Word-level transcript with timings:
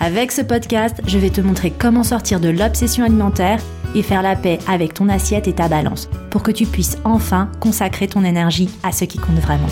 Avec 0.00 0.30
ce 0.30 0.42
podcast, 0.42 1.00
je 1.08 1.18
vais 1.18 1.30
te 1.30 1.40
montrer 1.40 1.72
comment 1.72 2.04
sortir 2.04 2.38
de 2.38 2.48
l'obsession 2.48 3.04
alimentaire 3.04 3.60
et 3.96 4.02
faire 4.02 4.22
la 4.22 4.36
paix 4.36 4.58
avec 4.68 4.94
ton 4.94 5.08
assiette 5.08 5.48
et 5.48 5.54
ta 5.54 5.68
balance 5.68 6.08
pour 6.30 6.44
que 6.44 6.52
tu 6.52 6.66
puisses 6.66 6.98
enfin 7.04 7.50
consacrer 7.58 8.06
ton 8.06 8.22
énergie 8.22 8.70
à 8.84 8.92
ce 8.92 9.04
qui 9.04 9.18
compte 9.18 9.38
vraiment. 9.40 9.68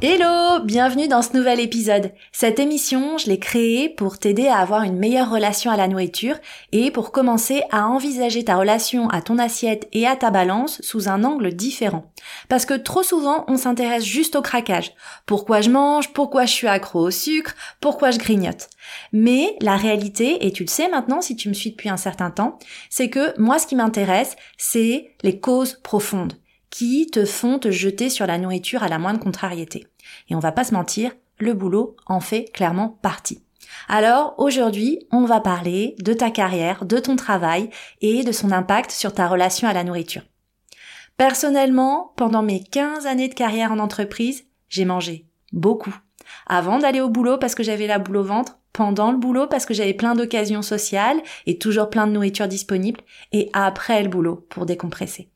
Hello, 0.00 0.60
bienvenue 0.62 1.08
dans 1.08 1.22
ce 1.22 1.36
nouvel 1.36 1.58
épisode. 1.58 2.12
Cette 2.30 2.60
émission, 2.60 3.18
je 3.18 3.26
l'ai 3.26 3.40
créée 3.40 3.88
pour 3.88 4.16
t'aider 4.16 4.46
à 4.46 4.58
avoir 4.58 4.84
une 4.84 4.96
meilleure 4.96 5.28
relation 5.28 5.72
à 5.72 5.76
la 5.76 5.88
nourriture 5.88 6.36
et 6.70 6.92
pour 6.92 7.10
commencer 7.10 7.64
à 7.72 7.88
envisager 7.88 8.44
ta 8.44 8.58
relation 8.58 9.08
à 9.08 9.22
ton 9.22 9.38
assiette 9.38 9.88
et 9.92 10.06
à 10.06 10.14
ta 10.14 10.30
balance 10.30 10.80
sous 10.82 11.08
un 11.08 11.24
angle 11.24 11.52
différent. 11.52 12.12
Parce 12.48 12.64
que 12.64 12.74
trop 12.74 13.02
souvent, 13.02 13.44
on 13.48 13.56
s'intéresse 13.56 14.04
juste 14.04 14.36
au 14.36 14.40
craquage. 14.40 14.92
Pourquoi 15.26 15.62
je 15.62 15.70
mange, 15.70 16.12
pourquoi 16.12 16.44
je 16.44 16.52
suis 16.52 16.68
accro 16.68 17.00
au 17.00 17.10
sucre, 17.10 17.56
pourquoi 17.80 18.12
je 18.12 18.20
grignote. 18.20 18.68
Mais 19.12 19.56
la 19.60 19.76
réalité, 19.76 20.46
et 20.46 20.52
tu 20.52 20.62
le 20.62 20.70
sais 20.70 20.88
maintenant 20.88 21.20
si 21.20 21.34
tu 21.34 21.48
me 21.48 21.54
suis 21.54 21.70
depuis 21.70 21.88
un 21.88 21.96
certain 21.96 22.30
temps, 22.30 22.60
c'est 22.88 23.10
que 23.10 23.36
moi 23.36 23.58
ce 23.58 23.66
qui 23.66 23.74
m'intéresse, 23.74 24.36
c'est 24.58 25.10
les 25.24 25.40
causes 25.40 25.80
profondes 25.82 26.34
qui 26.78 27.08
te 27.08 27.24
font 27.24 27.58
te 27.58 27.72
jeter 27.72 28.08
sur 28.08 28.24
la 28.24 28.38
nourriture 28.38 28.84
à 28.84 28.88
la 28.88 29.00
moindre 29.00 29.18
contrariété. 29.18 29.88
Et 30.28 30.36
on 30.36 30.38
va 30.38 30.52
pas 30.52 30.62
se 30.62 30.72
mentir, 30.72 31.10
le 31.38 31.52
boulot 31.52 31.96
en 32.06 32.20
fait 32.20 32.52
clairement 32.52 33.00
partie. 33.02 33.42
Alors 33.88 34.36
aujourd'hui, 34.38 35.00
on 35.10 35.24
va 35.24 35.40
parler 35.40 35.96
de 35.98 36.12
ta 36.12 36.30
carrière, 36.30 36.84
de 36.84 36.98
ton 37.00 37.16
travail 37.16 37.68
et 38.00 38.22
de 38.22 38.30
son 38.30 38.52
impact 38.52 38.92
sur 38.92 39.12
ta 39.12 39.26
relation 39.26 39.66
à 39.66 39.72
la 39.72 39.82
nourriture. 39.82 40.22
Personnellement, 41.16 42.12
pendant 42.14 42.42
mes 42.42 42.62
15 42.62 43.08
années 43.08 43.26
de 43.26 43.34
carrière 43.34 43.72
en 43.72 43.80
entreprise, 43.80 44.44
j'ai 44.68 44.84
mangé 44.84 45.26
beaucoup. 45.52 45.96
Avant 46.46 46.78
d'aller 46.78 47.00
au 47.00 47.08
boulot 47.08 47.38
parce 47.38 47.56
que 47.56 47.64
j'avais 47.64 47.88
la 47.88 47.98
boule 47.98 48.18
au 48.18 48.22
ventre, 48.22 48.60
pendant 48.72 49.10
le 49.10 49.18
boulot 49.18 49.48
parce 49.48 49.66
que 49.66 49.74
j'avais 49.74 49.94
plein 49.94 50.14
d'occasions 50.14 50.62
sociales 50.62 51.20
et 51.46 51.58
toujours 51.58 51.90
plein 51.90 52.06
de 52.06 52.12
nourriture 52.12 52.46
disponible, 52.46 53.00
et 53.32 53.50
après 53.52 54.00
le 54.04 54.08
boulot 54.08 54.46
pour 54.48 54.64
décompresser. 54.64 55.32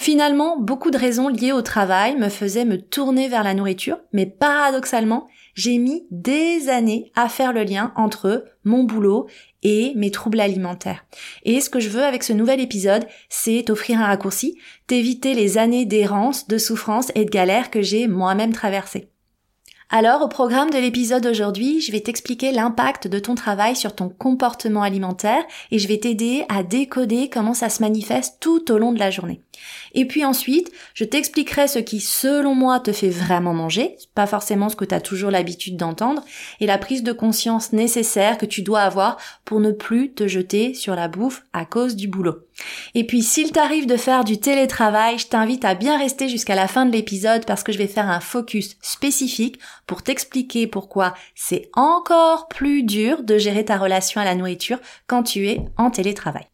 Finalement, 0.00 0.56
beaucoup 0.56 0.92
de 0.92 0.96
raisons 0.96 1.26
liées 1.26 1.50
au 1.50 1.60
travail 1.60 2.14
me 2.14 2.28
faisaient 2.28 2.64
me 2.64 2.80
tourner 2.80 3.26
vers 3.26 3.42
la 3.42 3.52
nourriture, 3.52 3.98
mais 4.12 4.26
paradoxalement, 4.26 5.26
j'ai 5.54 5.76
mis 5.76 6.06
des 6.12 6.68
années 6.68 7.10
à 7.16 7.28
faire 7.28 7.52
le 7.52 7.64
lien 7.64 7.92
entre 7.96 8.44
mon 8.62 8.84
boulot 8.84 9.26
et 9.64 9.94
mes 9.96 10.12
troubles 10.12 10.38
alimentaires. 10.38 11.04
Et 11.42 11.60
ce 11.60 11.68
que 11.68 11.80
je 11.80 11.88
veux 11.88 12.04
avec 12.04 12.22
ce 12.22 12.32
nouvel 12.32 12.60
épisode, 12.60 13.08
c'est 13.28 13.64
t'offrir 13.66 13.98
un 13.98 14.06
raccourci, 14.06 14.56
t'éviter 14.86 15.34
les 15.34 15.58
années 15.58 15.84
d'errance, 15.84 16.46
de 16.46 16.58
souffrance 16.58 17.10
et 17.16 17.24
de 17.24 17.30
galère 17.30 17.68
que 17.68 17.82
j'ai 17.82 18.06
moi-même 18.06 18.52
traversées. 18.52 19.10
Alors, 19.90 20.22
au 20.22 20.28
programme 20.28 20.70
de 20.70 20.78
l'épisode 20.78 21.24
d'aujourd'hui, 21.24 21.80
je 21.80 21.90
vais 21.90 22.02
t'expliquer 22.02 22.52
l'impact 22.52 23.08
de 23.08 23.18
ton 23.18 23.34
travail 23.34 23.74
sur 23.74 23.96
ton 23.96 24.10
comportement 24.10 24.82
alimentaire 24.82 25.42
et 25.72 25.80
je 25.80 25.88
vais 25.88 25.98
t'aider 25.98 26.44
à 26.48 26.62
décoder 26.62 27.28
comment 27.28 27.54
ça 27.54 27.68
se 27.68 27.82
manifeste 27.82 28.36
tout 28.38 28.70
au 28.70 28.78
long 28.78 28.92
de 28.92 29.00
la 29.00 29.10
journée. 29.10 29.42
Et 29.94 30.06
puis 30.06 30.24
ensuite, 30.24 30.70
je 30.94 31.04
t'expliquerai 31.04 31.68
ce 31.68 31.78
qui, 31.78 32.00
selon 32.00 32.54
moi, 32.54 32.80
te 32.80 32.92
fait 32.92 33.08
vraiment 33.08 33.54
manger, 33.54 33.96
pas 34.14 34.26
forcément 34.26 34.68
ce 34.68 34.76
que 34.76 34.84
tu 34.84 34.94
as 34.94 35.00
toujours 35.00 35.30
l'habitude 35.30 35.76
d'entendre, 35.76 36.22
et 36.60 36.66
la 36.66 36.78
prise 36.78 37.02
de 37.02 37.12
conscience 37.12 37.72
nécessaire 37.72 38.38
que 38.38 38.46
tu 38.46 38.62
dois 38.62 38.80
avoir 38.80 39.18
pour 39.44 39.60
ne 39.60 39.72
plus 39.72 40.12
te 40.12 40.28
jeter 40.28 40.74
sur 40.74 40.94
la 40.94 41.08
bouffe 41.08 41.42
à 41.52 41.64
cause 41.64 41.96
du 41.96 42.08
boulot. 42.08 42.38
Et 42.94 43.04
puis, 43.04 43.22
s'il 43.22 43.52
t'arrive 43.52 43.86
de 43.86 43.96
faire 43.96 44.24
du 44.24 44.38
télétravail, 44.38 45.18
je 45.18 45.28
t'invite 45.28 45.64
à 45.64 45.74
bien 45.74 45.98
rester 45.98 46.28
jusqu'à 46.28 46.54
la 46.54 46.68
fin 46.68 46.86
de 46.86 46.92
l'épisode 46.92 47.46
parce 47.46 47.62
que 47.62 47.72
je 47.72 47.78
vais 47.78 47.86
faire 47.86 48.08
un 48.08 48.20
focus 48.20 48.76
spécifique 48.82 49.58
pour 49.86 50.02
t'expliquer 50.02 50.66
pourquoi 50.66 51.14
c'est 51.34 51.70
encore 51.74 52.48
plus 52.48 52.82
dur 52.82 53.22
de 53.22 53.38
gérer 53.38 53.64
ta 53.64 53.76
relation 53.76 54.20
à 54.20 54.24
la 54.24 54.34
nourriture 54.34 54.78
quand 55.06 55.22
tu 55.22 55.48
es 55.48 55.60
en 55.76 55.90
télétravail. 55.90 56.46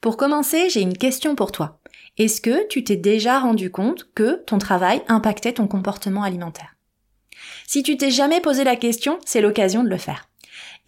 Pour 0.00 0.16
commencer, 0.16 0.68
j'ai 0.68 0.80
une 0.80 0.98
question 0.98 1.34
pour 1.34 1.52
toi. 1.52 1.81
Est-ce 2.18 2.42
que 2.42 2.66
tu 2.68 2.84
t'es 2.84 2.96
déjà 2.96 3.38
rendu 3.38 3.70
compte 3.70 4.10
que 4.14 4.42
ton 4.44 4.58
travail 4.58 5.02
impactait 5.08 5.54
ton 5.54 5.66
comportement 5.66 6.22
alimentaire? 6.22 6.76
Si 7.66 7.82
tu 7.82 7.96
t'es 7.96 8.10
jamais 8.10 8.40
posé 8.40 8.64
la 8.64 8.76
question, 8.76 9.18
c'est 9.24 9.40
l'occasion 9.40 9.82
de 9.82 9.88
le 9.88 9.96
faire. 9.96 10.28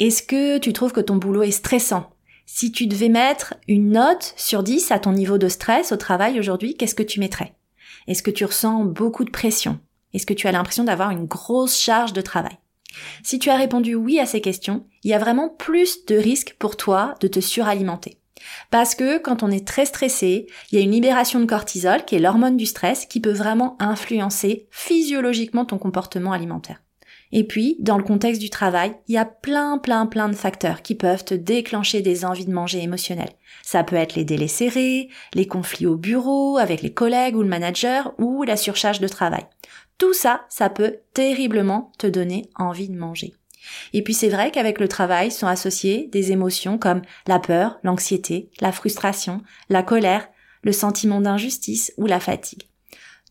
Est-ce 0.01 0.23
que 0.23 0.59
tu 0.59 0.75
trouves 0.75 0.93
que 0.93 1.01
ton 1.01 1.17
boulot 1.17 1.43
est 1.43 1.51
stressant? 1.51 2.11
Si 2.45 2.73
tu 2.73 2.87
devais 2.87 3.09
mettre 3.09 3.55
une 3.69 3.93
note 3.93 4.35
sur 4.37 4.63
10 4.63 4.91
à 4.91 4.99
ton 4.99 5.13
niveau 5.13 5.39
de 5.39 5.49
stress 5.49 5.93
au 5.93 5.97
travail 5.97 6.39
aujourd'hui, 6.39 6.77
qu'est-ce 6.77 6.95
que 6.95 7.03
tu 7.03 7.21
mettrais? 7.21 7.55
Est-ce 8.07 8.23
que 8.23 8.31
tu 8.31 8.45
ressens 8.45 8.85
beaucoup 8.85 9.25
de 9.25 9.31
pression? 9.31 9.81
Est-ce 10.13 10.27
que 10.27 10.35
tu 10.35 10.47
as 10.47 10.53
l'impression 10.53 10.85
d'avoir 10.85 11.11
une 11.11 11.25
grosse 11.25 11.79
charge 11.79 12.13
de 12.13 12.21
travail? 12.21 12.59
Si 13.23 13.39
tu 13.39 13.49
as 13.49 13.57
répondu 13.57 13.95
oui 13.95 14.21
à 14.21 14.27
ces 14.27 14.43
questions, 14.43 14.87
il 15.05 15.11
y 15.11 15.15
a 15.15 15.19
vraiment 15.19 15.49
plus 15.49 16.05
de 16.05 16.17
risques 16.17 16.57
pour 16.59 16.77
toi 16.77 17.15
de 17.21 17.29
te 17.29 17.41
suralimenter. 17.41 18.19
Parce 18.71 18.95
que 18.95 19.19
quand 19.19 19.43
on 19.43 19.51
est 19.51 19.67
très 19.67 19.87
stressé, 19.87 20.47
il 20.71 20.79
y 20.79 20.81
a 20.81 20.85
une 20.85 20.93
libération 20.93 21.41
de 21.41 21.47
cortisol, 21.47 22.05
qui 22.05 22.17
est 22.17 22.21
l'hormone 22.21 22.57
du 22.57 22.67
stress, 22.67 23.07
qui 23.07 23.21
peut 23.21 23.33
vraiment 23.33 23.77
influencer 23.81 24.67
physiologiquement 24.71 25.65
ton 25.65 25.79
comportement 25.79 26.33
alimentaire. 26.33 26.81
Et 27.33 27.43
puis, 27.43 27.77
dans 27.81 27.99
le 27.99 28.05
contexte 28.05 28.41
du 28.41 28.49
travail, 28.49 28.95
il 29.09 29.15
y 29.15 29.19
a 29.19 29.25
plein, 29.25 29.79
plein, 29.79 30.07
plein 30.07 30.29
de 30.29 30.37
facteurs 30.37 30.83
qui 30.83 30.95
peuvent 30.95 31.25
te 31.25 31.35
déclencher 31.35 32.01
des 32.01 32.25
envies 32.25 32.47
de 32.47 32.53
manger 32.53 32.81
émotionnelles. 32.81 33.35
Ça 33.63 33.83
peut 33.83 33.97
être 33.97 34.15
les 34.15 34.25
délais 34.25 34.47
serrés, 34.47 35.09
les 35.35 35.49
conflits 35.49 35.87
au 35.87 35.97
bureau, 35.97 36.59
avec 36.59 36.81
les 36.81 36.93
collègues 36.93 37.35
ou 37.35 37.43
le 37.43 37.49
manager, 37.49 38.15
ou 38.19 38.45
la 38.45 38.57
surcharge 38.57 39.01
de 39.01 39.09
travail. 39.09 39.47
Tout 39.99 40.15
ça, 40.15 40.43
ça 40.49 40.71
peut 40.71 40.99
terriblement 41.13 41.91
te 41.99 42.07
donner 42.07 42.49
envie 42.55 42.89
de 42.89 42.97
manger. 42.97 43.35
Et 43.93 44.03
puis 44.03 44.15
c'est 44.15 44.29
vrai 44.29 44.51
qu'avec 44.51 44.79
le 44.79 44.89
travail 44.89 45.31
sont 45.31 45.47
associées 45.47 46.09
des 46.13 46.33
émotions 46.33 46.79
comme 46.79 47.03
la 47.27 47.39
peur, 47.39 47.79
l'anxiété, 47.83 48.51
la 48.61 48.73
frustration, 48.73 49.43
la 49.69 49.83
colère, 49.83 50.29
le 50.63 50.73
sentiment 50.73 51.21
d'injustice 51.21 51.93
ou 51.97 52.07
la 52.07 52.21
fatigue. 52.21 52.69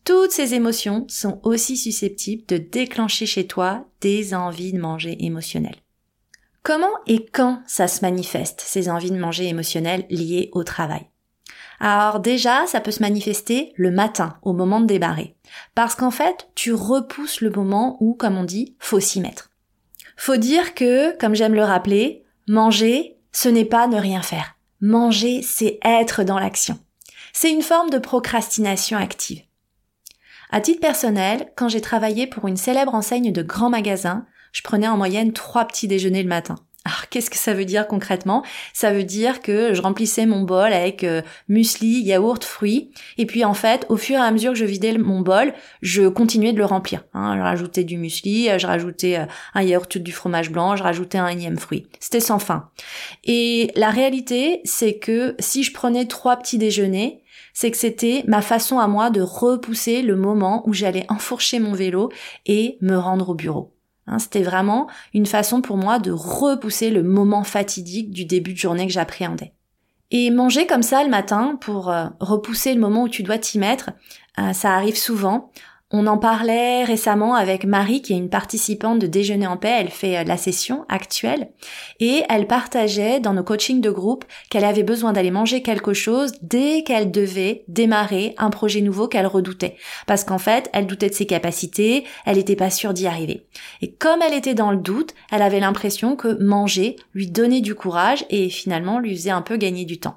Toutes 0.04 0.32
ces 0.32 0.54
émotions 0.54 1.06
sont 1.08 1.40
aussi 1.44 1.76
susceptibles 1.76 2.44
de 2.46 2.58
déclencher 2.58 3.26
chez 3.26 3.46
toi 3.46 3.86
des 4.00 4.34
envies 4.34 4.72
de 4.72 4.80
manger 4.80 5.16
émotionnelles. 5.24 5.80
Comment 6.62 6.92
et 7.06 7.26
quand 7.26 7.62
ça 7.66 7.88
se 7.88 8.02
manifeste, 8.02 8.60
ces 8.60 8.88
envies 8.88 9.10
de 9.10 9.18
manger 9.18 9.48
émotionnelles 9.48 10.06
liées 10.10 10.50
au 10.52 10.62
travail? 10.62 11.06
Alors 11.80 12.20
déjà, 12.20 12.66
ça 12.66 12.80
peut 12.80 12.90
se 12.90 13.02
manifester 13.02 13.72
le 13.76 13.90
matin, 13.90 14.38
au 14.42 14.52
moment 14.52 14.80
de 14.80 14.86
débarrer. 14.86 15.36
Parce 15.74 15.94
qu'en 15.94 16.10
fait, 16.10 16.48
tu 16.54 16.72
repousses 16.72 17.40
le 17.40 17.50
moment 17.50 17.96
où, 18.00 18.14
comme 18.14 18.36
on 18.36 18.44
dit, 18.44 18.76
faut 18.78 19.00
s'y 19.00 19.20
mettre. 19.20 19.50
Faut 20.16 20.36
dire 20.36 20.74
que, 20.74 21.16
comme 21.18 21.34
j'aime 21.34 21.54
le 21.54 21.64
rappeler, 21.64 22.24
manger, 22.48 23.16
ce 23.32 23.48
n'est 23.48 23.64
pas 23.64 23.86
ne 23.86 23.98
rien 23.98 24.22
faire. 24.22 24.56
Manger, 24.80 25.42
c'est 25.42 25.78
être 25.84 26.22
dans 26.24 26.38
l'action. 26.38 26.78
C'est 27.32 27.52
une 27.52 27.62
forme 27.62 27.90
de 27.90 27.98
procrastination 27.98 28.96
active. 28.96 29.42
À 30.50 30.60
titre 30.60 30.80
personnel, 30.80 31.50
quand 31.56 31.68
j'ai 31.68 31.80
travaillé 31.80 32.26
pour 32.26 32.46
une 32.46 32.56
célèbre 32.56 32.94
enseigne 32.94 33.32
de 33.32 33.42
grands 33.42 33.70
magasins, 33.70 34.24
je 34.52 34.62
prenais 34.62 34.86
en 34.86 34.96
moyenne 34.96 35.32
trois 35.32 35.64
petits 35.64 35.88
déjeuners 35.88 36.22
le 36.22 36.28
matin. 36.28 36.54
Alors 36.86 37.08
qu'est-ce 37.08 37.30
que 37.30 37.38
ça 37.38 37.54
veut 37.54 37.64
dire 37.64 37.86
concrètement? 37.86 38.44
Ça 38.74 38.92
veut 38.92 39.04
dire 39.04 39.40
que 39.40 39.72
je 39.72 39.80
remplissais 39.80 40.26
mon 40.26 40.42
bol 40.42 40.70
avec 40.70 41.02
euh, 41.02 41.22
muesli, 41.48 42.02
yaourt, 42.02 42.44
fruits, 42.44 42.90
et 43.16 43.24
puis 43.24 43.42
en 43.42 43.54
fait, 43.54 43.86
au 43.88 43.96
fur 43.96 44.16
et 44.16 44.22
à 44.22 44.30
mesure 44.30 44.52
que 44.52 44.58
je 44.58 44.66
vidais 44.66 44.96
mon 44.98 45.20
bol, 45.20 45.54
je 45.80 46.08
continuais 46.08 46.52
de 46.52 46.58
le 46.58 46.66
remplir. 46.66 47.04
Hein. 47.14 47.36
Je 47.38 47.42
rajoutais 47.42 47.84
du 47.84 47.96
muesli, 47.96 48.50
euh, 48.50 48.58
je 48.58 48.66
rajoutais 48.66 49.16
euh, 49.16 49.24
un 49.54 49.62
yaourt 49.62 49.96
du 49.96 50.12
fromage 50.12 50.50
blanc, 50.50 50.76
je 50.76 50.82
rajoutais 50.82 51.16
un 51.16 51.28
énième 51.28 51.56
fruit. 51.56 51.86
C'était 52.00 52.20
sans 52.20 52.38
fin. 52.38 52.68
Et 53.24 53.70
la 53.76 53.88
réalité, 53.88 54.60
c'est 54.64 54.98
que 54.98 55.36
si 55.38 55.62
je 55.62 55.72
prenais 55.72 56.04
trois 56.04 56.36
petits 56.36 56.58
déjeuners, 56.58 57.22
c'est 57.54 57.70
que 57.70 57.78
c'était 57.78 58.24
ma 58.26 58.42
façon 58.42 58.78
à 58.78 58.88
moi 58.88 59.08
de 59.08 59.22
repousser 59.22 60.02
le 60.02 60.16
moment 60.16 60.62
où 60.66 60.74
j'allais 60.74 61.06
enfourcher 61.08 61.60
mon 61.60 61.72
vélo 61.72 62.10
et 62.44 62.76
me 62.82 62.96
rendre 62.96 63.30
au 63.30 63.34
bureau. 63.34 63.73
Hein, 64.06 64.18
c'était 64.18 64.42
vraiment 64.42 64.88
une 65.12 65.26
façon 65.26 65.60
pour 65.60 65.76
moi 65.76 65.98
de 65.98 66.10
repousser 66.12 66.90
le 66.90 67.02
moment 67.02 67.44
fatidique 67.44 68.10
du 68.10 68.24
début 68.24 68.52
de 68.52 68.58
journée 68.58 68.86
que 68.86 68.92
j'appréhendais. 68.92 69.52
Et 70.10 70.30
manger 70.30 70.66
comme 70.66 70.82
ça 70.82 71.02
le 71.02 71.10
matin 71.10 71.56
pour 71.60 71.90
euh, 71.90 72.06
repousser 72.20 72.74
le 72.74 72.80
moment 72.80 73.04
où 73.04 73.08
tu 73.08 73.22
dois 73.22 73.38
t'y 73.38 73.58
mettre, 73.58 73.90
euh, 74.38 74.52
ça 74.52 74.74
arrive 74.74 74.96
souvent 74.96 75.50
On 75.90 76.06
en 76.06 76.18
parlait 76.18 76.82
récemment 76.82 77.34
avec 77.34 77.64
Marie, 77.64 78.02
qui 78.02 78.14
est 78.14 78.16
une 78.16 78.30
participante 78.30 78.98
de 78.98 79.06
Déjeuner 79.06 79.46
en 79.46 79.56
paix. 79.56 79.76
Elle 79.78 79.90
fait 79.90 80.16
euh, 80.16 80.24
la 80.24 80.36
session 80.36 80.84
actuelle. 80.88 81.50
Et 82.00 82.22
elle 82.28 82.46
partageait 82.46 83.20
dans 83.20 83.34
nos 83.34 83.44
coachings 83.44 83.80
de 83.80 83.90
groupe 83.90 84.24
qu'elle 84.50 84.64
avait 84.64 84.82
besoin 84.82 85.12
d'aller 85.12 85.30
manger 85.30 85.62
quelque 85.62 85.92
chose 85.92 86.32
dès 86.42 86.82
qu'elle 86.82 87.10
devait 87.10 87.64
démarrer 87.68 88.34
un 88.38 88.50
projet 88.50 88.80
nouveau 88.80 89.08
qu'elle 89.08 89.26
redoutait. 89.26 89.76
Parce 90.06 90.24
qu'en 90.24 90.38
fait, 90.38 90.70
elle 90.72 90.86
doutait 90.86 91.10
de 91.10 91.14
ses 91.14 91.26
capacités, 91.26 92.04
elle 92.24 92.38
n'était 92.38 92.56
pas 92.56 92.70
sûre 92.70 92.94
d'y 92.94 93.06
arriver. 93.06 93.46
Et 93.82 93.92
comme 93.92 94.22
elle 94.22 94.34
était 94.34 94.54
dans 94.54 94.72
le 94.72 94.78
doute, 94.78 95.14
elle 95.30 95.42
avait 95.42 95.60
l'impression 95.60 96.16
que 96.16 96.42
manger 96.42 96.96
lui 97.12 97.28
donnait 97.30 97.60
du 97.60 97.74
courage 97.74 98.24
et 98.30 98.48
finalement 98.48 98.98
lui 98.98 99.14
faisait 99.14 99.30
un 99.30 99.42
peu 99.42 99.56
gagner 99.58 99.84
du 99.84 100.00
temps. 100.00 100.16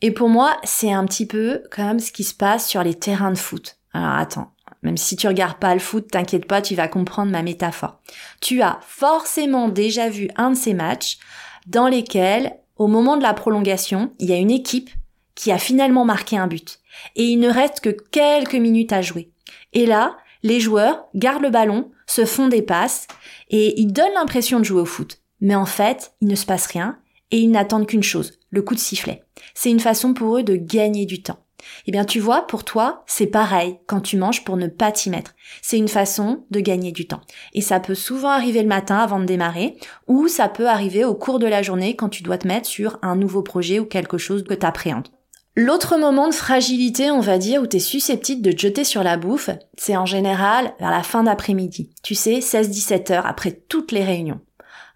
Et 0.00 0.10
pour 0.10 0.28
moi, 0.28 0.56
c'est 0.64 0.92
un 0.92 1.04
petit 1.06 1.26
peu 1.26 1.62
comme 1.70 1.98
ce 1.98 2.12
qui 2.12 2.24
se 2.24 2.34
passe 2.34 2.68
sur 2.68 2.82
les 2.84 2.94
terrains 2.94 3.32
de 3.32 3.38
foot. 3.38 3.78
Alors 3.94 4.16
attends, 4.16 4.51
même 4.82 4.96
si 4.96 5.16
tu 5.16 5.28
regardes 5.28 5.58
pas 5.58 5.74
le 5.74 5.80
foot, 5.80 6.10
t'inquiète 6.10 6.46
pas, 6.46 6.60
tu 6.60 6.74
vas 6.74 6.88
comprendre 6.88 7.30
ma 7.30 7.42
métaphore. 7.42 8.00
Tu 8.40 8.62
as 8.62 8.80
forcément 8.86 9.68
déjà 9.68 10.08
vu 10.08 10.28
un 10.36 10.50
de 10.50 10.56
ces 10.56 10.74
matchs 10.74 11.18
dans 11.66 11.88
lesquels, 11.88 12.56
au 12.76 12.88
moment 12.88 13.16
de 13.16 13.22
la 13.22 13.34
prolongation, 13.34 14.12
il 14.18 14.28
y 14.28 14.32
a 14.32 14.38
une 14.38 14.50
équipe 14.50 14.90
qui 15.34 15.52
a 15.52 15.58
finalement 15.58 16.04
marqué 16.04 16.36
un 16.36 16.46
but. 16.46 16.80
Et 17.16 17.24
il 17.24 17.38
ne 17.38 17.48
reste 17.48 17.80
que 17.80 17.90
quelques 17.90 18.54
minutes 18.54 18.92
à 18.92 19.02
jouer. 19.02 19.30
Et 19.72 19.86
là, 19.86 20.16
les 20.42 20.60
joueurs 20.60 21.04
gardent 21.14 21.42
le 21.42 21.50
ballon, 21.50 21.90
se 22.06 22.24
font 22.24 22.48
des 22.48 22.62
passes, 22.62 23.06
et 23.50 23.80
ils 23.80 23.92
donnent 23.92 24.14
l'impression 24.14 24.58
de 24.58 24.64
jouer 24.64 24.82
au 24.82 24.86
foot. 24.86 25.18
Mais 25.40 25.54
en 25.54 25.66
fait, 25.66 26.12
il 26.20 26.28
ne 26.28 26.34
se 26.34 26.46
passe 26.46 26.66
rien, 26.66 26.98
et 27.30 27.38
ils 27.38 27.50
n'attendent 27.50 27.86
qu'une 27.86 28.02
chose, 28.02 28.38
le 28.50 28.62
coup 28.62 28.74
de 28.74 28.80
sifflet. 28.80 29.22
C'est 29.54 29.70
une 29.70 29.80
façon 29.80 30.12
pour 30.12 30.36
eux 30.36 30.42
de 30.42 30.56
gagner 30.56 31.06
du 31.06 31.22
temps. 31.22 31.38
Eh 31.86 31.92
bien, 31.92 32.04
tu 32.04 32.20
vois, 32.20 32.46
pour 32.46 32.64
toi, 32.64 33.04
c'est 33.06 33.26
pareil 33.26 33.78
quand 33.86 34.00
tu 34.00 34.16
manges 34.16 34.44
pour 34.44 34.56
ne 34.56 34.66
pas 34.66 34.92
t'y 34.92 35.10
mettre. 35.10 35.34
C'est 35.60 35.78
une 35.78 35.88
façon 35.88 36.44
de 36.50 36.60
gagner 36.60 36.92
du 36.92 37.06
temps. 37.06 37.20
Et 37.54 37.60
ça 37.60 37.80
peut 37.80 37.94
souvent 37.94 38.30
arriver 38.30 38.62
le 38.62 38.68
matin 38.68 38.98
avant 38.98 39.20
de 39.20 39.24
démarrer, 39.24 39.76
ou 40.06 40.28
ça 40.28 40.48
peut 40.48 40.68
arriver 40.68 41.04
au 41.04 41.14
cours 41.14 41.38
de 41.38 41.46
la 41.46 41.62
journée 41.62 41.96
quand 41.96 42.08
tu 42.08 42.22
dois 42.22 42.38
te 42.38 42.48
mettre 42.48 42.68
sur 42.68 42.98
un 43.02 43.16
nouveau 43.16 43.42
projet 43.42 43.78
ou 43.78 43.86
quelque 43.86 44.18
chose 44.18 44.44
que 44.44 44.54
t'appréhendes. 44.54 45.08
L'autre 45.54 45.98
moment 45.98 46.28
de 46.28 46.34
fragilité, 46.34 47.10
on 47.10 47.20
va 47.20 47.36
dire, 47.36 47.60
où 47.60 47.66
tu 47.66 47.76
es 47.76 47.80
susceptible 47.80 48.40
de 48.40 48.52
te 48.52 48.60
jeter 48.62 48.84
sur 48.84 49.02
la 49.02 49.18
bouffe, 49.18 49.50
c'est 49.76 49.98
en 49.98 50.06
général 50.06 50.72
vers 50.80 50.90
la 50.90 51.02
fin 51.02 51.24
d'après-midi. 51.24 51.90
Tu 52.02 52.14
sais, 52.14 52.38
16-17 52.38 53.12
heures 53.12 53.26
après 53.26 53.52
toutes 53.52 53.92
les 53.92 54.02
réunions. 54.02 54.40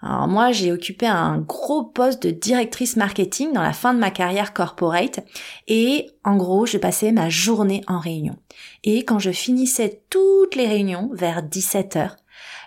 Alors 0.02 0.28
moi, 0.28 0.52
j'ai 0.52 0.72
occupé 0.72 1.06
un 1.06 1.38
gros 1.38 1.84
poste 1.84 2.22
de 2.22 2.30
directrice 2.30 2.96
marketing 2.96 3.52
dans 3.52 3.62
la 3.62 3.72
fin 3.72 3.94
de 3.94 3.98
ma 3.98 4.10
carrière 4.10 4.52
corporate 4.52 5.20
et 5.68 6.10
en 6.24 6.36
gros, 6.36 6.66
je 6.66 6.78
passais 6.78 7.12
ma 7.12 7.28
journée 7.30 7.82
en 7.86 7.98
réunion. 7.98 8.36
Et 8.84 9.04
quand 9.04 9.18
je 9.18 9.30
finissais 9.30 10.02
toutes 10.10 10.54
les 10.54 10.66
réunions 10.66 11.10
vers 11.12 11.42
17 11.42 11.96
heures, 11.96 12.16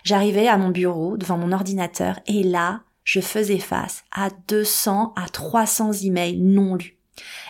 j'arrivais 0.04 0.48
à 0.48 0.56
mon 0.56 0.70
bureau 0.70 1.16
devant 1.16 1.38
mon 1.38 1.52
ordinateur 1.52 2.18
et 2.26 2.42
là, 2.42 2.82
je 3.04 3.20
faisais 3.20 3.58
face 3.58 4.04
à 4.12 4.28
200 4.48 5.14
à 5.16 5.28
300 5.28 5.92
emails 6.04 6.38
non 6.38 6.74
lus. 6.74 6.96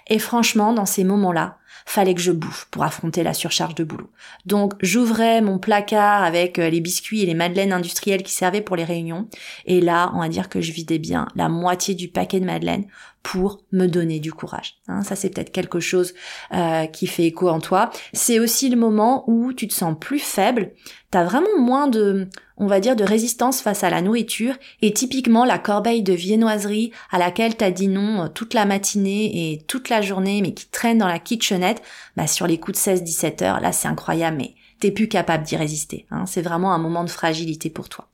Et 0.08 0.18
franchement, 0.18 0.72
dans 0.72 0.86
ces 0.86 1.04
moments-là, 1.04 1.56
fallait 1.90 2.14
que 2.14 2.20
je 2.20 2.30
bouffe 2.30 2.68
pour 2.70 2.84
affronter 2.84 3.24
la 3.24 3.34
surcharge 3.34 3.74
de 3.74 3.82
boulot. 3.82 4.10
Donc 4.46 4.74
j'ouvrais 4.80 5.40
mon 5.40 5.58
placard 5.58 6.22
avec 6.22 6.60
euh, 6.60 6.70
les 6.70 6.80
biscuits 6.80 7.22
et 7.22 7.26
les 7.26 7.34
madeleines 7.34 7.72
industrielles 7.72 8.22
qui 8.22 8.32
servaient 8.32 8.60
pour 8.60 8.76
les 8.76 8.84
réunions, 8.84 9.28
et 9.66 9.80
là 9.80 10.12
on 10.14 10.20
va 10.20 10.28
dire 10.28 10.48
que 10.48 10.60
je 10.60 10.70
vidais 10.70 10.98
bien 10.98 11.26
la 11.34 11.48
moitié 11.48 11.96
du 11.96 12.06
paquet 12.06 12.38
de 12.38 12.44
madeleines 12.44 12.86
pour 13.22 13.62
me 13.72 13.86
donner 13.86 14.18
du 14.18 14.32
courage. 14.32 14.76
Hein, 14.88 15.02
ça 15.02 15.14
c'est 15.16 15.30
peut-être 15.30 15.52
quelque 15.52 15.80
chose 15.80 16.14
euh, 16.54 16.86
qui 16.86 17.06
fait 17.06 17.24
écho 17.24 17.48
en 17.48 17.60
toi. 17.60 17.90
C'est 18.12 18.38
aussi 18.38 18.68
le 18.68 18.76
moment 18.76 19.24
où 19.28 19.52
tu 19.52 19.68
te 19.68 19.74
sens 19.74 19.94
plus 19.98 20.18
faible, 20.18 20.72
t'as 21.10 21.24
vraiment 21.24 21.58
moins 21.58 21.86
de, 21.86 22.28
on 22.56 22.66
va 22.66 22.80
dire, 22.80 22.96
de 22.96 23.04
résistance 23.04 23.60
face 23.60 23.84
à 23.84 23.90
la 23.90 24.02
nourriture, 24.02 24.54
et 24.80 24.92
typiquement 24.92 25.44
la 25.44 25.58
corbeille 25.58 26.02
de 26.02 26.12
viennoiserie 26.12 26.92
à 27.10 27.18
laquelle 27.18 27.56
t'as 27.56 27.70
dit 27.70 27.88
non 27.88 28.24
euh, 28.24 28.28
toute 28.28 28.54
la 28.54 28.64
matinée 28.64 29.52
et 29.52 29.62
toute 29.66 29.88
la 29.88 30.00
journée, 30.00 30.40
mais 30.42 30.54
qui 30.54 30.68
traîne 30.68 30.98
dans 30.98 31.08
la 31.08 31.18
kitchenette, 31.18 31.82
bah 32.16 32.26
sur 32.26 32.46
les 32.46 32.58
coups 32.58 32.82
de 32.84 32.96
16-17 32.96 33.44
heures, 33.44 33.60
là 33.60 33.72
c'est 33.72 33.88
incroyable, 33.88 34.38
mais 34.38 34.54
t'es 34.80 34.90
plus 34.90 35.08
capable 35.08 35.44
d'y 35.44 35.56
résister. 35.56 36.06
Hein, 36.10 36.24
c'est 36.26 36.42
vraiment 36.42 36.72
un 36.72 36.78
moment 36.78 37.04
de 37.04 37.10
fragilité 37.10 37.70
pour 37.70 37.88
toi. 37.88 38.08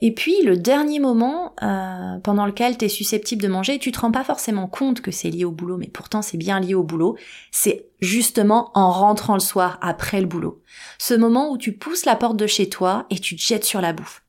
Et 0.00 0.14
puis 0.14 0.42
le 0.42 0.56
dernier 0.56 1.00
moment 1.00 1.54
euh, 1.62 2.18
pendant 2.22 2.46
lequel 2.46 2.78
tu 2.78 2.84
es 2.84 2.88
susceptible 2.88 3.42
de 3.42 3.48
manger, 3.48 3.78
tu 3.78 3.90
te 3.90 4.00
rends 4.00 4.12
pas 4.12 4.24
forcément 4.24 4.68
compte 4.68 5.00
que 5.00 5.10
c'est 5.10 5.30
lié 5.30 5.44
au 5.44 5.50
boulot, 5.50 5.76
mais 5.76 5.88
pourtant 5.88 6.22
c'est 6.22 6.36
bien 6.36 6.60
lié 6.60 6.74
au 6.74 6.84
boulot, 6.84 7.16
c'est 7.50 7.86
justement 8.00 8.70
en 8.74 8.90
rentrant 8.92 9.34
le 9.34 9.40
soir 9.40 9.78
après 9.82 10.20
le 10.20 10.26
boulot. 10.26 10.62
Ce 10.98 11.14
moment 11.14 11.50
où 11.50 11.58
tu 11.58 11.72
pousses 11.72 12.04
la 12.04 12.16
porte 12.16 12.36
de 12.36 12.46
chez 12.46 12.68
toi 12.68 13.06
et 13.10 13.18
tu 13.18 13.34
te 13.34 13.42
jettes 13.42 13.64
sur 13.64 13.80
la 13.80 13.92
bouffe. 13.92 14.22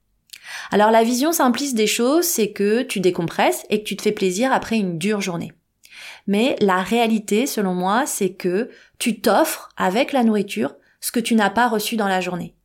Alors 0.71 0.89
la 0.89 1.03
vision 1.03 1.31
simpliste 1.31 1.75
des 1.75 1.87
choses, 1.87 2.25
c'est 2.25 2.51
que 2.51 2.81
tu 2.81 2.99
décompresses 2.99 3.65
et 3.69 3.83
que 3.83 3.87
tu 3.87 3.95
te 3.95 4.01
fais 4.01 4.11
plaisir 4.11 4.51
après 4.51 4.77
une 4.77 4.97
dure 4.97 5.21
journée. 5.21 5.51
Mais 6.25 6.55
la 6.61 6.81
réalité, 6.81 7.45
selon 7.45 7.73
moi, 7.73 8.05
c'est 8.05 8.33
que 8.33 8.69
tu 8.97 9.21
t'offres 9.21 9.69
avec 9.77 10.11
la 10.13 10.23
nourriture 10.23 10.75
ce 11.01 11.11
que 11.11 11.19
tu 11.19 11.35
n'as 11.35 11.49
pas 11.49 11.67
reçu 11.67 11.95
dans 11.95 12.07
la 12.07 12.21
journée. 12.21 12.55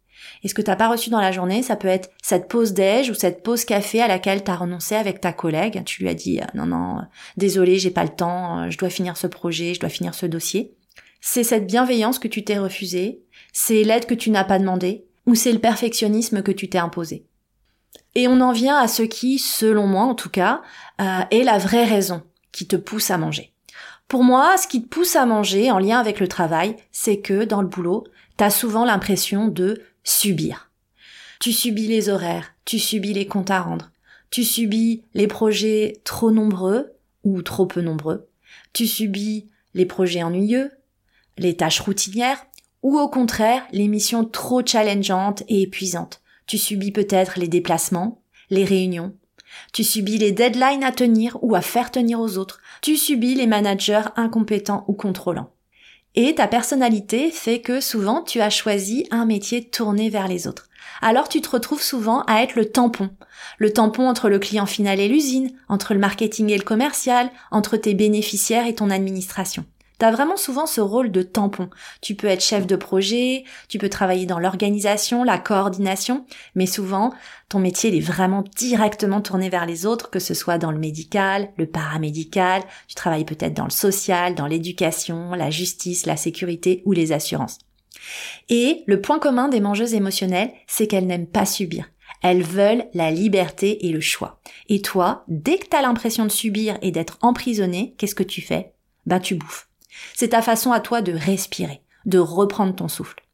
Et 0.44 0.48
ce 0.48 0.54
que 0.54 0.62
t'as 0.62 0.76
pas 0.76 0.88
reçu 0.88 1.08
dans 1.08 1.22
la 1.22 1.32
journée, 1.32 1.62
ça 1.62 1.74
peut 1.74 1.88
être 1.88 2.10
cette 2.22 2.48
pause 2.48 2.74
déj 2.74 3.08
ou 3.08 3.14
cette 3.14 3.42
pause 3.42 3.64
café 3.64 4.02
à 4.02 4.08
laquelle 4.08 4.44
t'as 4.44 4.56
renoncé 4.56 4.94
avec 4.94 5.20
ta 5.22 5.32
collègue. 5.32 5.82
Tu 5.86 6.02
lui 6.02 6.10
as 6.10 6.14
dit 6.14 6.38
euh, 6.38 6.44
non 6.54 6.66
non, 6.66 6.98
euh, 6.98 7.02
désolé, 7.38 7.78
j'ai 7.78 7.90
pas 7.90 8.04
le 8.04 8.10
temps, 8.10 8.60
euh, 8.60 8.70
je 8.70 8.76
dois 8.76 8.90
finir 8.90 9.16
ce 9.16 9.26
projet, 9.26 9.72
je 9.72 9.80
dois 9.80 9.88
finir 9.88 10.14
ce 10.14 10.26
dossier. 10.26 10.74
C'est 11.22 11.44
cette 11.44 11.66
bienveillance 11.66 12.18
que 12.18 12.28
tu 12.28 12.44
t'es 12.44 12.58
refusée, 12.58 13.22
c'est 13.54 13.82
l'aide 13.82 14.04
que 14.04 14.14
tu 14.14 14.30
n'as 14.30 14.44
pas 14.44 14.58
demandé, 14.58 15.06
ou 15.26 15.34
c'est 15.34 15.52
le 15.52 15.58
perfectionnisme 15.58 16.42
que 16.42 16.52
tu 16.52 16.68
t'es 16.68 16.76
imposé? 16.78 17.24
Et 18.14 18.28
on 18.28 18.42
en 18.42 18.52
vient 18.52 18.76
à 18.76 18.86
ce 18.86 19.02
qui, 19.02 19.38
selon 19.38 19.86
moi 19.86 20.02
en 20.02 20.14
tout 20.14 20.28
cas, 20.28 20.60
est 20.98 21.42
la 21.42 21.58
vraie 21.58 21.86
raison 21.86 22.22
qui 22.52 22.68
te 22.68 22.76
pousse 22.76 23.10
à 23.10 23.16
manger. 23.16 23.54
Pour 24.06 24.22
moi, 24.22 24.56
ce 24.58 24.68
qui 24.68 24.82
te 24.82 24.88
pousse 24.88 25.16
à 25.16 25.24
manger 25.24 25.70
en 25.70 25.78
lien 25.78 25.98
avec 25.98 26.20
le 26.20 26.28
travail, 26.28 26.76
c'est 26.92 27.20
que 27.20 27.44
dans 27.44 27.62
le 27.62 27.68
boulot, 27.68 28.04
t'as 28.36 28.50
souvent 28.50 28.84
l'impression 28.84 29.48
de 29.48 29.80
subir. 30.04 30.70
Tu 31.40 31.52
subis 31.52 31.88
les 31.88 32.08
horaires, 32.08 32.54
tu 32.64 32.78
subis 32.78 33.12
les 33.12 33.26
comptes 33.26 33.50
à 33.50 33.60
rendre, 33.60 33.90
tu 34.30 34.44
subis 34.44 35.02
les 35.14 35.26
projets 35.26 36.00
trop 36.04 36.30
nombreux 36.30 36.92
ou 37.24 37.42
trop 37.42 37.66
peu 37.66 37.80
nombreux, 37.80 38.28
tu 38.72 38.86
subis 38.86 39.48
les 39.74 39.86
projets 39.86 40.22
ennuyeux, 40.22 40.70
les 41.38 41.56
tâches 41.56 41.80
routinières, 41.80 42.46
ou 42.82 42.98
au 42.98 43.08
contraire 43.08 43.64
les 43.72 43.88
missions 43.88 44.24
trop 44.24 44.64
challengeantes 44.64 45.42
et 45.48 45.62
épuisantes. 45.62 46.20
Tu 46.46 46.58
subis 46.58 46.92
peut-être 46.92 47.38
les 47.38 47.48
déplacements, 47.48 48.22
les 48.50 48.64
réunions, 48.64 49.14
tu 49.72 49.84
subis 49.84 50.18
les 50.18 50.32
deadlines 50.32 50.84
à 50.84 50.92
tenir 50.92 51.38
ou 51.42 51.54
à 51.54 51.60
faire 51.60 51.90
tenir 51.90 52.20
aux 52.20 52.36
autres, 52.38 52.60
tu 52.82 52.96
subis 52.96 53.34
les 53.34 53.46
managers 53.46 54.02
incompétents 54.16 54.84
ou 54.88 54.92
contrôlants. 54.92 55.53
Et 56.16 56.36
ta 56.36 56.46
personnalité 56.46 57.30
fait 57.32 57.60
que 57.60 57.80
souvent 57.80 58.22
tu 58.22 58.40
as 58.40 58.50
choisi 58.50 59.06
un 59.10 59.26
métier 59.26 59.64
tourné 59.64 60.10
vers 60.10 60.28
les 60.28 60.46
autres. 60.46 60.68
Alors 61.02 61.28
tu 61.28 61.40
te 61.40 61.50
retrouves 61.50 61.82
souvent 61.82 62.22
à 62.28 62.42
être 62.42 62.54
le 62.54 62.70
tampon. 62.70 63.10
Le 63.58 63.72
tampon 63.72 64.08
entre 64.08 64.28
le 64.28 64.38
client 64.38 64.66
final 64.66 65.00
et 65.00 65.08
l'usine, 65.08 65.50
entre 65.68 65.92
le 65.92 65.98
marketing 65.98 66.50
et 66.50 66.56
le 66.56 66.62
commercial, 66.62 67.30
entre 67.50 67.76
tes 67.76 67.94
bénéficiaires 67.94 68.66
et 68.66 68.76
ton 68.76 68.90
administration. 68.90 69.64
T'as 70.04 70.10
vraiment 70.10 70.36
souvent 70.36 70.66
ce 70.66 70.82
rôle 70.82 71.10
de 71.10 71.22
tampon. 71.22 71.70
Tu 72.02 72.14
peux 72.14 72.26
être 72.26 72.44
chef 72.44 72.66
de 72.66 72.76
projet, 72.76 73.44
tu 73.68 73.78
peux 73.78 73.88
travailler 73.88 74.26
dans 74.26 74.38
l'organisation, 74.38 75.24
la 75.24 75.38
coordination, 75.38 76.26
mais 76.54 76.66
souvent, 76.66 77.14
ton 77.48 77.58
métier 77.58 77.96
est 77.96 78.00
vraiment 78.00 78.44
directement 78.54 79.22
tourné 79.22 79.48
vers 79.48 79.64
les 79.64 79.86
autres, 79.86 80.10
que 80.10 80.18
ce 80.18 80.34
soit 80.34 80.58
dans 80.58 80.72
le 80.72 80.78
médical, 80.78 81.48
le 81.56 81.64
paramédical, 81.64 82.64
tu 82.86 82.94
travailles 82.94 83.24
peut-être 83.24 83.54
dans 83.54 83.64
le 83.64 83.70
social, 83.70 84.34
dans 84.34 84.46
l'éducation, 84.46 85.30
la 85.30 85.48
justice, 85.48 86.04
la 86.04 86.18
sécurité 86.18 86.82
ou 86.84 86.92
les 86.92 87.12
assurances. 87.12 87.56
Et 88.50 88.82
le 88.84 89.00
point 89.00 89.18
commun 89.18 89.48
des 89.48 89.60
mangeuses 89.60 89.94
émotionnelles, 89.94 90.52
c'est 90.66 90.86
qu'elles 90.86 91.06
n'aiment 91.06 91.26
pas 91.26 91.46
subir. 91.46 91.88
Elles 92.22 92.42
veulent 92.42 92.84
la 92.92 93.10
liberté 93.10 93.86
et 93.86 93.90
le 93.90 94.02
choix. 94.02 94.38
Et 94.68 94.82
toi, 94.82 95.24
dès 95.28 95.56
que 95.56 95.68
t'as 95.68 95.80
l'impression 95.80 96.26
de 96.26 96.30
subir 96.30 96.76
et 96.82 96.90
d'être 96.90 97.16
emprisonné, 97.22 97.94
qu'est-ce 97.96 98.14
que 98.14 98.22
tu 98.22 98.42
fais? 98.42 98.74
Ben 99.06 99.18
tu 99.18 99.36
bouffes. 99.36 99.66
C'est 100.14 100.30
ta 100.30 100.42
façon 100.42 100.72
à 100.72 100.80
toi 100.80 101.02
de 101.02 101.12
respirer, 101.12 101.82
de 102.06 102.18
reprendre 102.18 102.74
ton 102.74 102.88
souffle. 102.88 103.24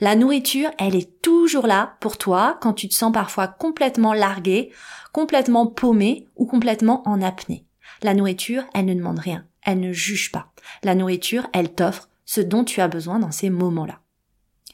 La 0.00 0.16
nourriture, 0.16 0.70
elle 0.78 0.94
est 0.94 1.20
toujours 1.22 1.66
là 1.66 1.96
pour 2.00 2.18
toi 2.18 2.58
quand 2.60 2.72
tu 2.72 2.88
te 2.88 2.94
sens 2.94 3.12
parfois 3.12 3.48
complètement 3.48 4.14
largué, 4.14 4.72
complètement 5.12 5.66
paumé 5.66 6.28
ou 6.36 6.46
complètement 6.46 7.02
en 7.06 7.22
apnée. 7.22 7.64
La 8.02 8.14
nourriture, 8.14 8.64
elle 8.74 8.86
ne 8.86 8.94
demande 8.94 9.18
rien, 9.18 9.46
elle 9.62 9.80
ne 9.80 9.92
juge 9.92 10.32
pas. 10.32 10.52
La 10.82 10.94
nourriture, 10.94 11.48
elle 11.52 11.72
t'offre 11.72 12.08
ce 12.24 12.40
dont 12.40 12.64
tu 12.64 12.80
as 12.80 12.88
besoin 12.88 13.18
dans 13.18 13.30
ces 13.30 13.50
moments-là. 13.50 14.00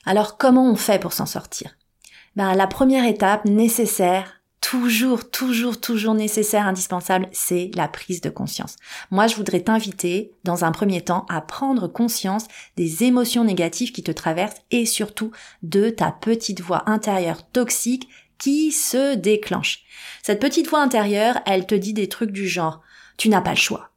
Alors 0.05 0.39
comment 0.39 0.69
on 0.69 0.77
fait 0.77 1.01
pour 1.01 1.13
s'en 1.13 1.27
sortir? 1.27 1.77
Ben, 2.35 2.55
La 2.55 2.67
première 2.67 3.05
étape 3.05 3.45
nécessaire, 3.45 4.42
toujours, 4.63 5.29
toujours, 5.29 5.79
toujours 5.79 6.15
nécessaire, 6.15 6.67
indispensable, 6.67 7.29
c'est 7.33 7.71
la 7.75 7.89
prise 7.89 8.23
de 8.23 8.31
conscience. 8.31 8.77
Moi, 9.11 9.27
je 9.27 9.37
voudrais 9.37 9.61
t'inviter, 9.61 10.33
dans 10.45 10.65
un 10.65 10.73
premier 10.73 11.03
temps, 11.03 11.27
à 11.29 11.43
prendre 11.43 11.89
conscience 11.89 12.47
des 12.77 13.05
émotions 13.05 13.45
négatives 13.45 13.93
qui 13.93 14.03
te 14.03 14.13
traversent 14.13 14.63
et 14.71 14.87
surtout 14.87 15.33
de 15.63 15.91
ta 15.91 16.13
petite 16.13 16.63
voix 16.63 16.89
intérieure 16.89 17.47
toxique 17.51 18.09
qui 18.39 18.73
se 18.73 19.15
déclenche. 19.15 19.83
Cette 20.23 20.41
petite 20.41 20.69
voix 20.69 20.81
intérieure, 20.81 21.41
elle 21.45 21.67
te 21.67 21.75
dit 21.75 21.93
des 21.93 22.09
trucs 22.09 22.33
du 22.33 22.49
genre, 22.49 22.81
tu 23.19 23.29
n'as 23.29 23.43
pas 23.43 23.51
le 23.51 23.57
choix. 23.57 23.91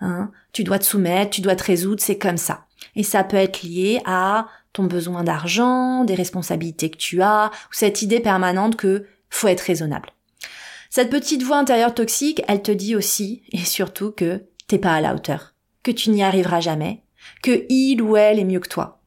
Hein, 0.00 0.30
tu 0.52 0.64
dois 0.64 0.78
te 0.78 0.84
soumettre, 0.84 1.30
tu 1.30 1.40
dois 1.40 1.56
te 1.56 1.64
résoudre, 1.64 2.02
c'est 2.02 2.18
comme 2.18 2.36
ça. 2.36 2.66
Et 2.96 3.02
ça 3.02 3.24
peut 3.24 3.36
être 3.36 3.62
lié 3.62 4.00
à 4.04 4.48
ton 4.72 4.84
besoin 4.84 5.24
d'argent, 5.24 6.04
des 6.04 6.14
responsabilités 6.14 6.90
que 6.90 6.96
tu 6.96 7.22
as, 7.22 7.50
ou 7.52 7.72
cette 7.72 8.02
idée 8.02 8.20
permanente 8.20 8.76
que 8.76 9.06
faut 9.30 9.48
être 9.48 9.60
raisonnable. 9.60 10.10
Cette 10.90 11.10
petite 11.10 11.42
voix 11.42 11.58
intérieure 11.58 11.94
toxique, 11.94 12.42
elle 12.48 12.62
te 12.62 12.72
dit 12.72 12.96
aussi 12.96 13.42
et 13.52 13.58
surtout 13.58 14.10
que 14.10 14.44
t'es 14.66 14.78
pas 14.78 14.94
à 14.94 15.00
la 15.00 15.14
hauteur, 15.14 15.54
que 15.82 15.90
tu 15.90 16.10
n'y 16.10 16.22
arriveras 16.22 16.60
jamais, 16.60 17.04
que 17.42 17.64
il 17.68 18.02
ou 18.02 18.16
elle 18.16 18.38
est 18.38 18.44
mieux 18.44 18.60
que 18.60 18.68
toi, 18.68 19.00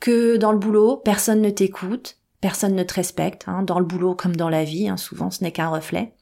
que 0.00 0.36
dans 0.36 0.52
le 0.52 0.58
boulot, 0.58 0.96
personne 0.98 1.42
ne 1.42 1.50
t'écoute, 1.50 2.18
personne 2.40 2.74
ne 2.74 2.82
te 2.82 2.94
respecte, 2.94 3.44
hein, 3.46 3.62
dans 3.62 3.78
le 3.78 3.84
boulot 3.84 4.14
comme 4.14 4.36
dans 4.36 4.48
la 4.48 4.64
vie, 4.64 4.88
hein, 4.88 4.96
souvent 4.96 5.30
ce 5.30 5.42
n'est 5.42 5.52
qu'un 5.52 5.70
reflet, 5.70 6.14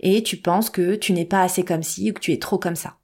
et 0.00 0.22
tu 0.22 0.36
penses 0.36 0.70
que 0.70 0.94
tu 0.94 1.12
n'es 1.12 1.24
pas 1.24 1.42
assez 1.42 1.64
comme 1.64 1.82
ci 1.82 2.10
ou 2.10 2.14
que 2.14 2.20
tu 2.20 2.32
es 2.32 2.38
trop 2.38 2.58
comme 2.58 2.76
ça. 2.76 2.98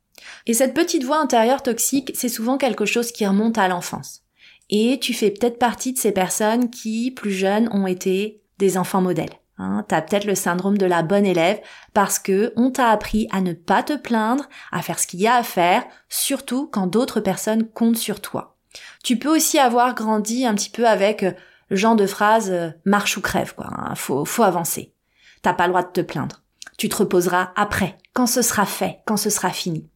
Et 0.47 0.55
cette 0.55 0.75
petite 0.75 1.05
voix 1.05 1.19
intérieure 1.19 1.63
toxique, 1.63 2.13
c'est 2.15 2.29
souvent 2.29 2.59
quelque 2.59 2.85
chose 2.85 3.11
qui 3.11 3.27
remonte 3.27 3.59
à 3.59 3.69
l'enfance. 3.69 4.23
Et 4.71 4.99
tu 5.01 5.15
fais 5.15 5.31
peut-être 5.31 5.59
partie 5.59 5.93
de 5.93 5.99
ces 5.99 6.13
personnes 6.13 6.71
qui, 6.71 7.11
plus 7.11 7.33
jeunes, 7.33 7.69
ont 7.73 7.87
été 7.87 8.43
des 8.59 8.77
enfants 8.77 9.01
modèles. 9.01 9.33
Hein, 9.59 9.85
t'as 9.89 10.03
peut-être 10.03 10.25
le 10.25 10.37
syndrome 10.37 10.79
de 10.79 10.87
la 10.87 11.03
bonne 11.03 11.27
élève 11.27 11.61
parce 11.93 12.21
que 12.21 12.53
on 12.57 12.71
t'a 12.71 12.91
appris 12.91 13.27
à 13.33 13.41
ne 13.41 13.53
pas 13.53 13.83
te 13.83 13.97
plaindre, 13.97 14.45
à 14.71 14.83
faire 14.83 14.99
ce 15.01 15.07
qu'il 15.07 15.21
y 15.21 15.27
a 15.27 15.35
à 15.35 15.43
faire, 15.43 15.85
surtout 16.09 16.69
quand 16.69 16.87
d'autres 16.87 17.21
personnes 17.21 17.69
comptent 17.69 17.97
sur 17.97 18.21
toi. 18.21 18.57
Tu 19.03 19.19
peux 19.19 19.35
aussi 19.35 19.59
avoir 19.59 19.95
grandi 19.95 20.47
un 20.47 20.55
petit 20.55 20.71
peu 20.71 20.87
avec 20.87 21.25
euh, 21.25 21.33
le 21.71 21.77
genre 21.77 21.97
de 21.97 22.07
phrase 22.07 22.51
euh, 22.51 22.71
marche 22.85 23.17
ou 23.17 23.21
crève 23.21 23.55
quoi. 23.55 23.67
Hein, 23.71 23.95
faut 23.97 24.25
faut 24.25 24.45
avancer. 24.45 24.95
T'as 25.43 25.55
pas 25.55 25.67
le 25.67 25.73
droit 25.73 25.83
de 25.83 25.93
te 25.93 26.01
plaindre. 26.01 26.43
Tu 26.77 26.89
te 26.89 26.97
reposeras 26.97 27.53
après, 27.57 27.99
quand 28.13 28.27
ce 28.27 28.43
sera 28.43 28.65
fait, 28.65 29.01
quand 29.07 29.17
ce 29.17 29.31
sera 29.31 29.51
fini. 29.51 29.89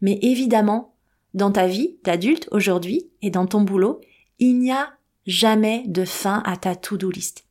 Mais 0.00 0.18
évidemment, 0.22 0.94
dans 1.34 1.52
ta 1.52 1.66
vie 1.66 1.96
d'adulte 2.02 2.48
aujourd'hui 2.50 3.10
et 3.22 3.30
dans 3.30 3.46
ton 3.46 3.60
boulot, 3.60 4.00
il 4.40 4.58
n'y 4.58 4.72
a 4.72 4.90
jamais 5.26 5.84
de 5.86 6.04
fin 6.04 6.42
à 6.44 6.56
ta 6.56 6.74
to-do 6.74 7.10
list. 7.10 7.43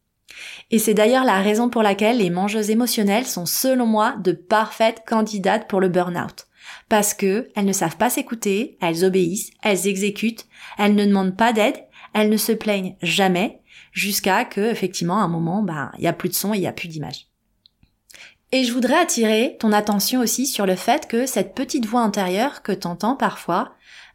Et 0.71 0.79
c'est 0.79 0.93
d'ailleurs 0.93 1.25
la 1.25 1.41
raison 1.41 1.69
pour 1.69 1.83
laquelle 1.83 2.17
les 2.17 2.29
mangeuses 2.29 2.69
émotionnelles 2.69 3.27
sont 3.27 3.45
selon 3.45 3.85
moi 3.85 4.15
de 4.23 4.31
parfaites 4.31 5.03
candidates 5.05 5.67
pour 5.67 5.79
le 5.79 5.89
burn-out. 5.89 6.47
Parce 6.89 7.13
que 7.13 7.49
elles 7.55 7.65
ne 7.65 7.73
savent 7.73 7.97
pas 7.97 8.09
s'écouter, 8.09 8.77
elles 8.81 9.03
obéissent, 9.03 9.51
elles 9.61 9.87
exécutent, 9.87 10.47
elles 10.77 10.95
ne 10.95 11.05
demandent 11.05 11.37
pas 11.37 11.53
d'aide, 11.53 11.77
elles 12.13 12.29
ne 12.29 12.37
se 12.37 12.51
plaignent 12.51 12.95
jamais, 13.01 13.61
jusqu'à 13.91 14.45
que, 14.45 14.61
effectivement, 14.61 15.19
à 15.19 15.23
un 15.23 15.27
moment, 15.27 15.61
bah, 15.61 15.91
il 15.97 16.03
y 16.03 16.07
a 16.07 16.13
plus 16.13 16.29
de 16.29 16.35
son 16.35 16.53
et 16.53 16.57
il 16.57 16.63
y 16.63 16.67
a 16.67 16.73
plus 16.73 16.87
d'image. 16.87 17.27
Et 18.51 18.63
je 18.63 18.71
voudrais 18.71 18.99
attirer 18.99 19.57
ton 19.59 19.71
attention 19.71 20.21
aussi 20.21 20.45
sur 20.45 20.67
le 20.67 20.75
fait 20.75 21.07
que 21.07 21.25
cette 21.25 21.55
petite 21.55 21.87
voix 21.87 22.01
intérieure 22.01 22.61
que 22.61 22.71
t'entends 22.71 23.15
parfois, 23.15 23.73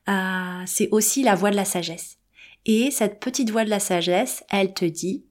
euh, 0.09 0.62
c'est 0.65 0.88
aussi 0.93 1.25
la 1.25 1.35
voix 1.35 1.50
de 1.50 1.57
la 1.57 1.65
sagesse. 1.65 2.19
Et 2.65 2.91
cette 2.91 3.19
petite 3.19 3.50
voix 3.50 3.65
de 3.65 3.71
la 3.71 3.81
sagesse, 3.81 4.45
elle 4.50 4.75
te 4.75 4.85
dit, 4.85 5.25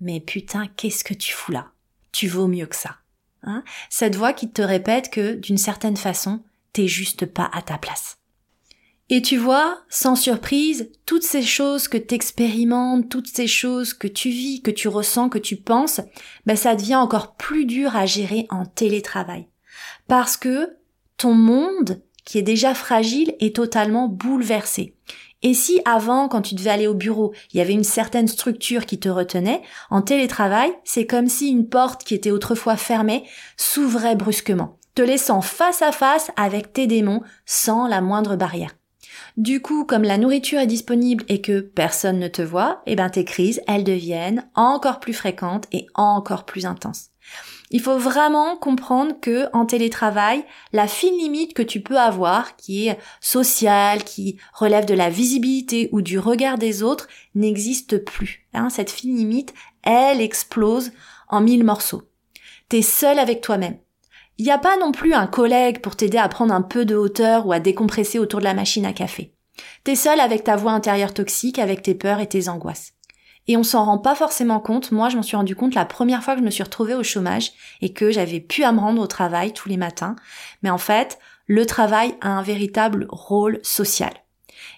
mais 0.00 0.20
putain, 0.20 0.66
qu'est-ce 0.76 1.04
que 1.04 1.14
tu 1.14 1.32
fous 1.32 1.52
là? 1.52 1.70
Tu 2.12 2.28
vaux 2.28 2.48
mieux 2.48 2.66
que 2.66 2.76
ça. 2.76 2.98
Hein? 3.42 3.62
Cette 3.90 4.16
voix 4.16 4.32
qui 4.32 4.50
te 4.50 4.62
répète 4.62 5.10
que, 5.10 5.34
d'une 5.34 5.58
certaine 5.58 5.96
façon, 5.96 6.42
t'es 6.72 6.88
juste 6.88 7.26
pas 7.26 7.50
à 7.52 7.62
ta 7.62 7.78
place. 7.78 8.18
Et 9.10 9.20
tu 9.20 9.36
vois, 9.36 9.82
sans 9.90 10.16
surprise, 10.16 10.90
toutes 11.04 11.24
ces 11.24 11.42
choses 11.42 11.88
que 11.88 11.98
t'expérimentes, 11.98 13.10
toutes 13.10 13.28
ces 13.28 13.46
choses 13.46 13.92
que 13.92 14.08
tu 14.08 14.30
vis, 14.30 14.62
que 14.62 14.70
tu 14.70 14.88
ressens, 14.88 15.28
que 15.28 15.38
tu 15.38 15.56
penses, 15.56 16.00
ben 16.46 16.56
ça 16.56 16.74
devient 16.74 16.96
encore 16.96 17.36
plus 17.36 17.66
dur 17.66 17.96
à 17.96 18.06
gérer 18.06 18.46
en 18.48 18.64
télétravail. 18.64 19.46
Parce 20.08 20.38
que 20.38 20.76
ton 21.18 21.34
monde, 21.34 22.02
qui 22.24 22.38
est 22.38 22.42
déjà 22.42 22.74
fragile, 22.74 23.34
est 23.40 23.56
totalement 23.56 24.08
bouleversé. 24.08 24.94
Et 25.44 25.52
si 25.52 25.80
avant, 25.84 26.26
quand 26.26 26.40
tu 26.40 26.54
devais 26.54 26.70
aller 26.70 26.86
au 26.86 26.94
bureau, 26.94 27.34
il 27.52 27.58
y 27.58 27.60
avait 27.60 27.74
une 27.74 27.84
certaine 27.84 28.28
structure 28.28 28.86
qui 28.86 28.98
te 28.98 29.10
retenait, 29.10 29.60
en 29.90 30.00
télétravail, 30.00 30.72
c'est 30.84 31.06
comme 31.06 31.28
si 31.28 31.50
une 31.50 31.68
porte 31.68 32.02
qui 32.02 32.14
était 32.14 32.30
autrefois 32.30 32.78
fermée 32.78 33.24
s'ouvrait 33.58 34.16
brusquement, 34.16 34.78
te 34.94 35.02
laissant 35.02 35.42
face 35.42 35.82
à 35.82 35.92
face 35.92 36.30
avec 36.36 36.72
tes 36.72 36.86
démons 36.86 37.20
sans 37.44 37.86
la 37.86 38.00
moindre 38.00 38.36
barrière. 38.36 38.74
Du 39.36 39.60
coup, 39.60 39.84
comme 39.84 40.02
la 40.02 40.16
nourriture 40.16 40.60
est 40.60 40.66
disponible 40.66 41.24
et 41.28 41.42
que 41.42 41.60
personne 41.60 42.18
ne 42.18 42.28
te 42.28 42.40
voit, 42.40 42.80
eh 42.86 42.96
ben 42.96 43.10
tes 43.10 43.26
crises, 43.26 43.60
elles 43.68 43.84
deviennent 43.84 44.48
encore 44.54 44.98
plus 44.98 45.12
fréquentes 45.12 45.66
et 45.72 45.86
encore 45.94 46.46
plus 46.46 46.64
intenses. 46.64 47.10
Il 47.70 47.80
faut 47.80 47.98
vraiment 47.98 48.56
comprendre 48.56 49.18
que 49.20 49.48
en 49.52 49.66
télétravail, 49.66 50.44
la 50.72 50.86
fine 50.86 51.16
limite 51.16 51.54
que 51.54 51.62
tu 51.62 51.80
peux 51.80 51.98
avoir, 51.98 52.56
qui 52.56 52.88
est 52.88 52.98
sociale, 53.20 54.04
qui 54.04 54.38
relève 54.52 54.84
de 54.84 54.94
la 54.94 55.10
visibilité 55.10 55.88
ou 55.92 56.02
du 56.02 56.18
regard 56.18 56.58
des 56.58 56.82
autres, 56.82 57.08
n'existe 57.34 58.04
plus. 58.04 58.46
Hein, 58.52 58.68
cette 58.70 58.90
fine 58.90 59.16
limite, 59.16 59.54
elle 59.82 60.20
explose 60.20 60.92
en 61.28 61.40
mille 61.40 61.64
morceaux. 61.64 62.02
T'es 62.68 62.82
seul 62.82 63.18
avec 63.18 63.40
toi-même. 63.40 63.78
Il 64.36 64.44
n'y 64.44 64.50
a 64.50 64.58
pas 64.58 64.76
non 64.76 64.92
plus 64.92 65.14
un 65.14 65.26
collègue 65.26 65.80
pour 65.80 65.96
t'aider 65.96 66.18
à 66.18 66.28
prendre 66.28 66.52
un 66.52 66.62
peu 66.62 66.84
de 66.84 66.96
hauteur 66.96 67.46
ou 67.46 67.52
à 67.52 67.60
décompresser 67.60 68.18
autour 68.18 68.40
de 68.40 68.44
la 68.44 68.54
machine 68.54 68.84
à 68.84 68.92
café. 68.92 69.32
T'es 69.84 69.94
seul 69.94 70.18
avec 70.20 70.44
ta 70.44 70.56
voix 70.56 70.72
intérieure 70.72 71.14
toxique, 71.14 71.58
avec 71.58 71.82
tes 71.82 71.94
peurs 71.94 72.20
et 72.20 72.28
tes 72.28 72.48
angoisses. 72.48 72.92
Et 73.46 73.56
on 73.56 73.62
s'en 73.62 73.84
rend 73.84 73.98
pas 73.98 74.14
forcément 74.14 74.60
compte. 74.60 74.90
Moi, 74.90 75.08
je 75.08 75.16
m'en 75.16 75.22
suis 75.22 75.36
rendu 75.36 75.54
compte 75.54 75.74
la 75.74 75.84
première 75.84 76.22
fois 76.22 76.34
que 76.34 76.40
je 76.40 76.44
me 76.44 76.50
suis 76.50 76.62
retrouvée 76.62 76.94
au 76.94 77.02
chômage 77.02 77.52
et 77.82 77.92
que 77.92 78.10
j'avais 78.10 78.40
pu 78.40 78.64
à 78.64 78.72
me 78.72 78.80
rendre 78.80 79.02
au 79.02 79.06
travail 79.06 79.52
tous 79.52 79.68
les 79.68 79.76
matins. 79.76 80.16
Mais 80.62 80.70
en 80.70 80.78
fait, 80.78 81.18
le 81.46 81.66
travail 81.66 82.14
a 82.20 82.30
un 82.30 82.42
véritable 82.42 83.06
rôle 83.10 83.60
social. 83.62 84.12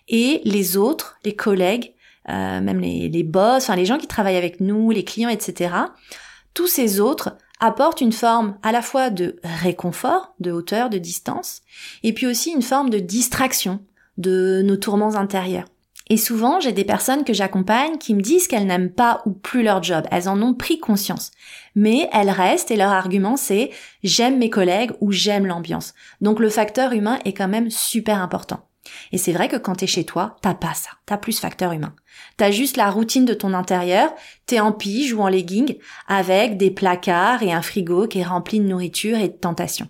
Et 0.08 0.40
les 0.44 0.76
autres, 0.76 1.18
les 1.24 1.36
collègues, 1.36 1.94
euh, 2.28 2.60
même 2.60 2.80
les, 2.80 3.08
les 3.08 3.22
boss, 3.22 3.64
enfin 3.64 3.76
les 3.76 3.86
gens 3.86 3.98
qui 3.98 4.08
travaillent 4.08 4.36
avec 4.36 4.60
nous, 4.60 4.90
les 4.90 5.04
clients, 5.04 5.28
etc., 5.28 5.74
tous 6.54 6.66
ces 6.66 7.00
autres 7.00 7.36
apporte 7.60 8.00
une 8.00 8.12
forme 8.12 8.56
à 8.62 8.72
la 8.72 8.82
fois 8.82 9.10
de 9.10 9.36
réconfort, 9.44 10.34
de 10.40 10.52
hauteur, 10.52 10.90
de 10.90 10.98
distance, 10.98 11.62
et 12.02 12.12
puis 12.12 12.26
aussi 12.26 12.50
une 12.50 12.62
forme 12.62 12.90
de 12.90 12.98
distraction 12.98 13.80
de 14.18 14.62
nos 14.64 14.76
tourments 14.76 15.16
intérieurs. 15.16 15.66
Et 16.08 16.16
souvent, 16.16 16.60
j'ai 16.60 16.72
des 16.72 16.84
personnes 16.84 17.24
que 17.24 17.32
j'accompagne 17.32 17.98
qui 17.98 18.14
me 18.14 18.20
disent 18.20 18.46
qu'elles 18.46 18.66
n'aiment 18.66 18.92
pas 18.92 19.22
ou 19.26 19.32
plus 19.32 19.64
leur 19.64 19.82
job. 19.82 20.06
Elles 20.12 20.28
en 20.28 20.40
ont 20.40 20.54
pris 20.54 20.78
conscience. 20.78 21.32
Mais 21.74 22.08
elles 22.12 22.30
restent 22.30 22.70
et 22.70 22.76
leur 22.76 22.92
argument 22.92 23.36
c'est 23.36 23.70
j'aime 24.04 24.38
mes 24.38 24.50
collègues 24.50 24.92
ou 25.00 25.10
j'aime 25.10 25.46
l'ambiance. 25.46 25.94
Donc 26.20 26.38
le 26.38 26.48
facteur 26.48 26.92
humain 26.92 27.18
est 27.24 27.32
quand 27.32 27.48
même 27.48 27.70
super 27.70 28.22
important. 28.22 28.68
Et 29.10 29.18
c'est 29.18 29.32
vrai 29.32 29.48
que 29.48 29.56
quand 29.56 29.74
t'es 29.74 29.88
chez 29.88 30.04
toi, 30.04 30.36
t'as 30.42 30.54
pas 30.54 30.74
ça. 30.74 30.90
T'as 31.06 31.16
plus 31.16 31.40
facteur 31.40 31.72
humain. 31.72 31.94
T'as 32.36 32.52
juste 32.52 32.76
la 32.76 32.88
routine 32.88 33.24
de 33.24 33.34
ton 33.34 33.52
intérieur. 33.52 34.14
T'es 34.46 34.60
en 34.60 34.70
pige 34.70 35.12
ou 35.12 35.22
en 35.22 35.28
legging 35.28 35.76
avec 36.06 36.56
des 36.56 36.70
placards 36.70 37.42
et 37.42 37.52
un 37.52 37.62
frigo 37.62 38.06
qui 38.06 38.20
est 38.20 38.24
rempli 38.24 38.60
de 38.60 38.66
nourriture 38.66 39.18
et 39.18 39.28
de 39.28 39.34
tentations. 39.34 39.88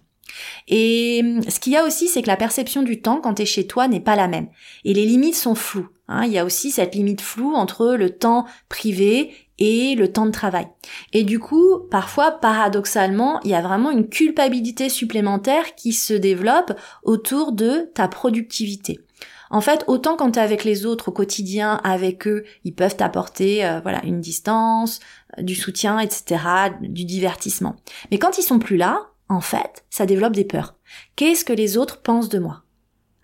Et 0.69 1.21
hum, 1.23 1.43
ce 1.49 1.61
qu'il 1.61 1.75
y 1.75 1.77
a 1.77 1.85
aussi, 1.85 2.09
c'est 2.09 2.23
que 2.23 2.27
la 2.27 2.37
perception 2.37 2.83
du 2.83 3.01
temps 3.01 3.21
quand 3.21 3.35
t'es 3.35 3.47
chez 3.47 3.67
toi 3.67 3.87
n'est 3.87 4.01
pas 4.01 4.17
la 4.17 4.29
même. 4.29 4.49
Et 4.85 4.95
les 4.95 5.05
limites 5.05 5.37
sont 5.37 5.55
floues. 5.55 5.89
Hein. 6.09 6.25
Il 6.25 6.33
y 6.33 6.39
a 6.39 6.45
aussi 6.45 6.71
cette 6.71 6.95
limite 6.95 7.21
floue 7.21 7.55
entre 7.55 7.95
le 7.95 8.11
temps 8.11 8.47
privé 8.69 9.35
et 9.59 9.95
le 9.95 10.13
temps 10.13 10.27
de 10.27 10.31
travail. 10.31 10.69
Et 11.13 11.25
du 11.25 11.39
coup, 11.39 11.81
parfois, 11.91 12.33
paradoxalement, 12.33 13.41
il 13.43 13.51
y 13.51 13.55
a 13.55 13.63
vraiment 13.63 13.91
une 13.91 14.09
culpabilité 14.09 14.89
supplémentaire 14.89 15.75
qui 15.75 15.93
se 15.93 16.15
développe 16.15 16.73
autour 17.03 17.53
de 17.53 17.91
ta 17.95 18.09
productivité. 18.09 19.01
En 19.49 19.61
fait, 19.61 19.85
autant 19.87 20.17
quand 20.17 20.33
tu 20.33 20.39
es 20.39 20.43
avec 20.43 20.65
les 20.65 20.87
autres 20.87 21.09
au 21.09 21.13
quotidien, 21.13 21.81
avec 21.85 22.27
eux, 22.27 22.45
ils 22.65 22.75
peuvent 22.75 22.97
t'apporter 22.97 23.65
euh, 23.65 23.81
voilà 23.81 24.05
une 24.05 24.21
distance, 24.21 25.01
euh, 25.39 25.43
du 25.43 25.55
soutien, 25.55 26.01
etc., 26.01 26.43
du 26.81 27.05
divertissement. 27.05 27.77
Mais 28.11 28.19
quand 28.19 28.39
ils 28.39 28.43
sont 28.43 28.59
plus 28.59 28.77
là, 28.77 29.07
en 29.29 29.41
fait, 29.41 29.85
ça 29.89 30.05
développe 30.07 30.35
des 30.35 30.45
peurs. 30.45 30.75
Qu'est-ce 31.15 31.45
que 31.45 31.53
les 31.53 31.77
autres 31.77 32.03
pensent 32.03 32.29
de 32.29 32.39
moi? 32.39 32.63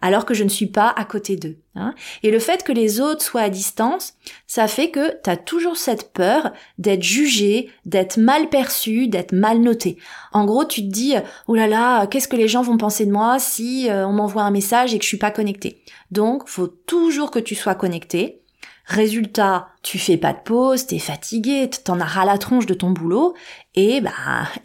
Alors 0.02 0.26
que 0.26 0.34
je 0.34 0.44
ne 0.44 0.48
suis 0.48 0.66
pas 0.66 0.92
à 0.94 1.04
côté 1.04 1.36
d'eux. 1.36 1.56
Hein. 1.74 1.94
Et 2.22 2.30
le 2.30 2.38
fait 2.38 2.64
que 2.64 2.72
les 2.72 3.00
autres 3.00 3.22
soient 3.22 3.40
à 3.40 3.48
distance, 3.48 4.14
ça 4.46 4.68
fait 4.68 4.90
que 4.90 5.12
tu 5.22 5.44
toujours 5.44 5.76
cette 5.76 6.12
peur 6.12 6.52
d'être 6.76 7.02
jugé, 7.02 7.70
d'être 7.86 8.18
mal 8.18 8.50
perçu, 8.50 9.08
d'être 9.08 9.32
mal 9.32 9.60
noté. 9.60 9.96
En 10.32 10.44
gros, 10.44 10.64
tu 10.64 10.82
te 10.82 10.92
dis 10.92 11.14
oh 11.46 11.54
là 11.54 11.66
là, 11.66 12.06
qu'est-ce 12.06 12.28
que 12.28 12.36
les 12.36 12.48
gens 12.48 12.62
vont 12.62 12.76
penser 12.76 13.06
de 13.06 13.12
moi 13.12 13.38
si 13.38 13.88
euh, 13.88 14.06
on 14.06 14.12
m'envoie 14.12 14.42
un 14.42 14.50
message 14.50 14.92
et 14.92 14.98
que 14.98 15.04
je 15.04 15.08
suis 15.08 15.16
pas 15.16 15.30
connecté. 15.30 15.82
Donc, 16.10 16.48
faut 16.48 16.66
toujours 16.66 17.30
que 17.30 17.38
tu 17.38 17.54
sois 17.54 17.74
connecté. 17.74 18.42
Résultat, 18.84 19.68
tu 19.82 19.98
fais 19.98 20.16
pas 20.16 20.32
de 20.32 20.40
pause, 20.44 20.86
t'es 20.86 20.98
fatigué, 20.98 21.70
t'en 21.84 22.00
as 22.00 22.04
ras 22.04 22.24
la 22.24 22.36
tronche 22.36 22.66
de 22.66 22.74
ton 22.74 22.90
boulot, 22.90 23.34
et 23.76 24.00
bah 24.00 24.10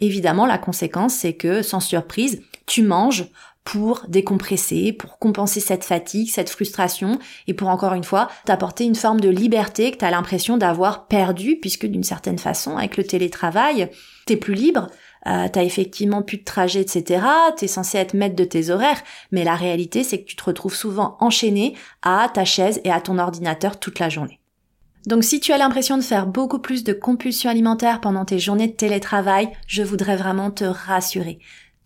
évidemment 0.00 0.44
la 0.44 0.58
conséquence 0.58 1.14
c'est 1.14 1.34
que 1.34 1.62
sans 1.62 1.78
surprise, 1.78 2.42
tu 2.68 2.82
manges 2.82 3.26
pour 3.64 4.06
décompresser, 4.08 4.94
pour 4.94 5.18
compenser 5.18 5.60
cette 5.60 5.84
fatigue, 5.84 6.30
cette 6.30 6.48
frustration, 6.48 7.18
et 7.46 7.52
pour 7.52 7.68
encore 7.68 7.92
une 7.92 8.04
fois 8.04 8.28
t'apporter 8.46 8.84
une 8.84 8.94
forme 8.94 9.20
de 9.20 9.28
liberté 9.28 9.90
que 9.90 9.98
t'as 9.98 10.10
l'impression 10.10 10.56
d'avoir 10.56 11.06
perdu, 11.06 11.56
puisque 11.60 11.84
d'une 11.84 12.02
certaine 12.02 12.38
façon, 12.38 12.78
avec 12.78 12.96
le 12.96 13.04
télétravail, 13.04 13.90
t'es 14.24 14.36
plus 14.36 14.54
libre, 14.54 14.86
euh, 15.26 15.48
t'as 15.52 15.64
effectivement 15.64 16.22
plus 16.22 16.38
de 16.38 16.44
trajet, 16.44 16.80
etc. 16.80 17.26
T'es 17.58 17.66
censé 17.66 17.98
être 17.98 18.14
maître 18.14 18.36
de 18.36 18.44
tes 18.44 18.70
horaires, 18.70 19.02
mais 19.32 19.44
la 19.44 19.54
réalité 19.54 20.02
c'est 20.02 20.22
que 20.22 20.26
tu 20.26 20.36
te 20.36 20.44
retrouves 20.44 20.74
souvent 20.74 21.18
enchaîné 21.20 21.76
à 22.02 22.30
ta 22.32 22.46
chaise 22.46 22.80
et 22.84 22.90
à 22.90 23.00
ton 23.00 23.18
ordinateur 23.18 23.78
toute 23.78 23.98
la 23.98 24.08
journée. 24.08 24.40
Donc 25.06 25.24
si 25.24 25.40
tu 25.40 25.52
as 25.52 25.58
l'impression 25.58 25.96
de 25.96 26.02
faire 26.02 26.26
beaucoup 26.26 26.58
plus 26.58 26.84
de 26.84 26.92
compulsions 26.92 27.50
alimentaires 27.50 28.00
pendant 28.00 28.24
tes 28.24 28.38
journées 28.38 28.68
de 28.68 28.72
télétravail, 28.72 29.50
je 29.66 29.82
voudrais 29.82 30.16
vraiment 30.16 30.50
te 30.50 30.64
rassurer. 30.64 31.38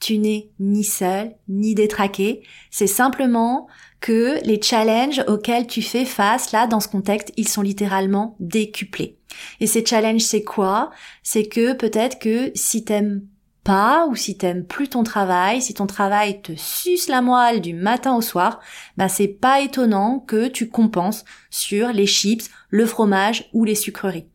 Tu 0.02 0.18
n'es 0.18 0.50
ni 0.58 0.82
seul, 0.82 1.36
ni 1.48 1.76
détraqué. 1.76 2.42
C'est 2.72 2.88
simplement 2.88 3.68
que 4.00 4.44
les 4.44 4.60
challenges 4.60 5.22
auxquels 5.28 5.68
tu 5.68 5.80
fais 5.80 6.04
face, 6.04 6.50
là, 6.50 6.66
dans 6.66 6.80
ce 6.80 6.88
contexte, 6.88 7.32
ils 7.36 7.46
sont 7.46 7.62
littéralement 7.62 8.34
décuplés. 8.40 9.20
Et 9.60 9.68
ces 9.68 9.86
challenges, 9.86 10.22
c'est 10.22 10.42
quoi? 10.42 10.90
C'est 11.22 11.46
que 11.46 11.74
peut-être 11.74 12.18
que 12.18 12.50
si 12.56 12.84
t'aimes 12.84 13.22
pas 13.62 14.08
ou 14.08 14.16
si 14.16 14.36
t'aimes 14.36 14.66
plus 14.66 14.88
ton 14.88 15.04
travail, 15.04 15.62
si 15.62 15.72
ton 15.72 15.86
travail 15.86 16.42
te 16.42 16.56
suce 16.56 17.06
la 17.08 17.22
moelle 17.22 17.60
du 17.60 17.72
matin 17.72 18.16
au 18.16 18.22
soir, 18.22 18.58
bah 18.96 19.08
c'est 19.08 19.28
pas 19.28 19.60
étonnant 19.60 20.18
que 20.18 20.48
tu 20.48 20.68
compenses 20.68 21.24
sur 21.48 21.92
les 21.92 22.08
chips, 22.08 22.50
le 22.70 22.86
fromage 22.86 23.48
ou 23.52 23.62
les 23.62 23.76
sucreries. 23.76 24.31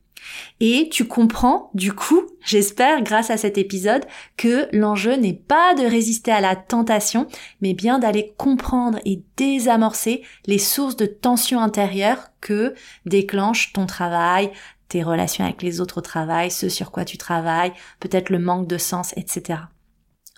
Et 0.59 0.89
tu 0.91 1.05
comprends, 1.05 1.69
du 1.73 1.93
coup, 1.93 2.21
j'espère, 2.45 3.01
grâce 3.03 3.29
à 3.29 3.37
cet 3.37 3.57
épisode, 3.57 4.05
que 4.37 4.67
l'enjeu 4.71 5.15
n'est 5.15 5.33
pas 5.33 5.75
de 5.75 5.83
résister 5.83 6.31
à 6.31 6.41
la 6.41 6.55
tentation, 6.55 7.27
mais 7.61 7.73
bien 7.73 7.99
d'aller 7.99 8.33
comprendre 8.37 8.99
et 9.05 9.21
désamorcer 9.37 10.23
les 10.45 10.59
sources 10.59 10.95
de 10.95 11.05
tension 11.05 11.59
intérieure 11.59 12.29
que 12.41 12.73
déclenche 13.05 13.73
ton 13.73 13.85
travail, 13.85 14.51
tes 14.89 15.03
relations 15.03 15.43
avec 15.43 15.61
les 15.61 15.81
autres 15.81 15.99
au 15.99 16.01
travail, 16.01 16.51
ce 16.51 16.69
sur 16.69 16.91
quoi 16.91 17.05
tu 17.05 17.17
travailles, 17.17 17.73
peut-être 17.99 18.29
le 18.29 18.39
manque 18.39 18.67
de 18.67 18.77
sens, 18.77 19.13
etc. 19.17 19.59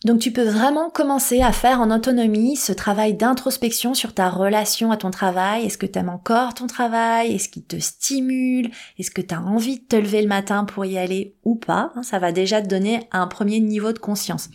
Donc 0.05 0.19
tu 0.19 0.31
peux 0.31 0.47
vraiment 0.47 0.89
commencer 0.89 1.41
à 1.41 1.51
faire 1.51 1.81
en 1.81 1.91
autonomie 1.91 2.55
ce 2.55 2.71
travail 2.71 3.15
d'introspection 3.15 3.93
sur 3.93 4.13
ta 4.13 4.29
relation 4.29 4.91
à 4.91 4.97
ton 4.97 5.11
travail. 5.11 5.65
Est-ce 5.65 5.77
que 5.77 5.85
tu 5.85 5.99
aimes 5.99 6.09
encore 6.09 6.53
ton 6.53 6.67
travail? 6.67 7.35
Est-ce 7.35 7.49
qu'il 7.49 7.65
te 7.65 7.77
stimule? 7.77 8.71
Est-ce 8.97 9.11
que 9.11 9.21
tu 9.21 9.35
as 9.35 9.41
envie 9.41 9.79
de 9.79 9.85
te 9.85 9.97
lever 9.97 10.21
le 10.21 10.29
matin 10.29 10.63
pour 10.63 10.85
y 10.85 10.97
aller 10.97 11.35
ou 11.43 11.55
pas? 11.55 11.91
Ça 12.01 12.17
va 12.17 12.31
déjà 12.31 12.61
te 12.61 12.67
donner 12.67 13.07
un 13.11 13.27
premier 13.27 13.59
niveau 13.59 13.91
de 13.91 13.99
conscience. 13.99 14.49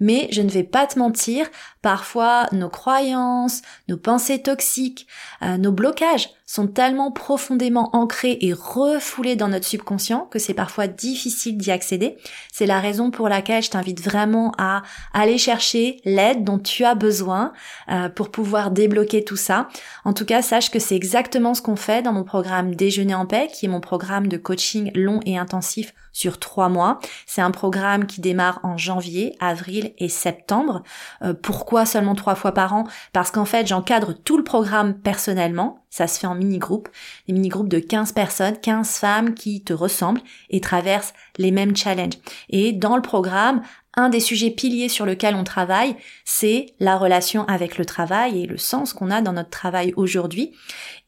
Mais 0.00 0.28
je 0.32 0.42
ne 0.42 0.50
vais 0.50 0.64
pas 0.64 0.86
te 0.86 0.98
mentir, 0.98 1.46
parfois 1.80 2.46
nos 2.52 2.68
croyances, 2.68 3.62
nos 3.88 3.96
pensées 3.96 4.42
toxiques, 4.42 5.06
euh, 5.42 5.56
nos 5.56 5.72
blocages 5.72 6.28
sont 6.50 6.66
tellement 6.66 7.12
profondément 7.12 7.90
ancrés 7.92 8.36
et 8.40 8.52
refoulés 8.52 9.36
dans 9.36 9.46
notre 9.46 9.68
subconscient 9.68 10.26
que 10.32 10.40
c'est 10.40 10.52
parfois 10.52 10.88
difficile 10.88 11.56
d'y 11.56 11.70
accéder. 11.70 12.16
C'est 12.52 12.66
la 12.66 12.80
raison 12.80 13.12
pour 13.12 13.28
laquelle 13.28 13.62
je 13.62 13.70
t'invite 13.70 14.02
vraiment 14.02 14.50
à 14.58 14.82
aller 15.14 15.38
chercher 15.38 16.00
l'aide 16.04 16.42
dont 16.42 16.58
tu 16.58 16.84
as 16.84 16.96
besoin 16.96 17.52
euh, 17.88 18.08
pour 18.08 18.32
pouvoir 18.32 18.72
débloquer 18.72 19.22
tout 19.22 19.36
ça. 19.36 19.68
En 20.04 20.12
tout 20.12 20.24
cas, 20.24 20.42
sache 20.42 20.72
que 20.72 20.80
c'est 20.80 20.96
exactement 20.96 21.54
ce 21.54 21.62
qu'on 21.62 21.76
fait 21.76 22.02
dans 22.02 22.12
mon 22.12 22.24
programme 22.24 22.74
Déjeuner 22.74 23.14
en 23.14 23.26
paix, 23.26 23.48
qui 23.54 23.66
est 23.66 23.68
mon 23.68 23.80
programme 23.80 24.26
de 24.26 24.36
coaching 24.36 24.90
long 24.96 25.20
et 25.26 25.38
intensif 25.38 25.94
sur 26.12 26.40
trois 26.40 26.68
mois. 26.68 26.98
C'est 27.26 27.42
un 27.42 27.52
programme 27.52 28.06
qui 28.06 28.20
démarre 28.20 28.58
en 28.64 28.76
janvier, 28.76 29.36
avril 29.38 29.92
et 29.98 30.08
septembre. 30.08 30.82
Euh, 31.22 31.32
pourquoi 31.32 31.86
seulement 31.86 32.16
trois 32.16 32.34
fois 32.34 32.50
par 32.50 32.74
an? 32.74 32.88
Parce 33.12 33.30
qu'en 33.30 33.44
fait, 33.44 33.68
j'encadre 33.68 34.14
tout 34.24 34.36
le 34.36 34.42
programme 34.42 34.94
personnellement. 34.94 35.79
Ça 35.90 36.06
se 36.06 36.20
fait 36.20 36.26
en 36.26 36.36
mini-groupes, 36.36 36.88
des 37.26 37.32
mini-groupes 37.32 37.68
de 37.68 37.80
15 37.80 38.12
personnes, 38.12 38.56
15 38.58 38.96
femmes 38.96 39.34
qui 39.34 39.62
te 39.62 39.72
ressemblent 39.72 40.22
et 40.48 40.60
traversent 40.60 41.14
les 41.36 41.50
mêmes 41.50 41.76
challenges. 41.76 42.18
Et 42.48 42.72
dans 42.72 42.96
le 42.96 43.02
programme, 43.02 43.62
un 43.96 44.08
des 44.08 44.20
sujets 44.20 44.50
piliers 44.50 44.88
sur 44.88 45.04
lequel 45.04 45.34
on 45.34 45.42
travaille, 45.42 45.96
c'est 46.24 46.66
la 46.78 46.96
relation 46.96 47.44
avec 47.46 47.76
le 47.76 47.84
travail 47.84 48.42
et 48.42 48.46
le 48.46 48.56
sens 48.56 48.92
qu'on 48.92 49.10
a 49.10 49.20
dans 49.20 49.32
notre 49.32 49.50
travail 49.50 49.92
aujourd'hui. 49.96 50.52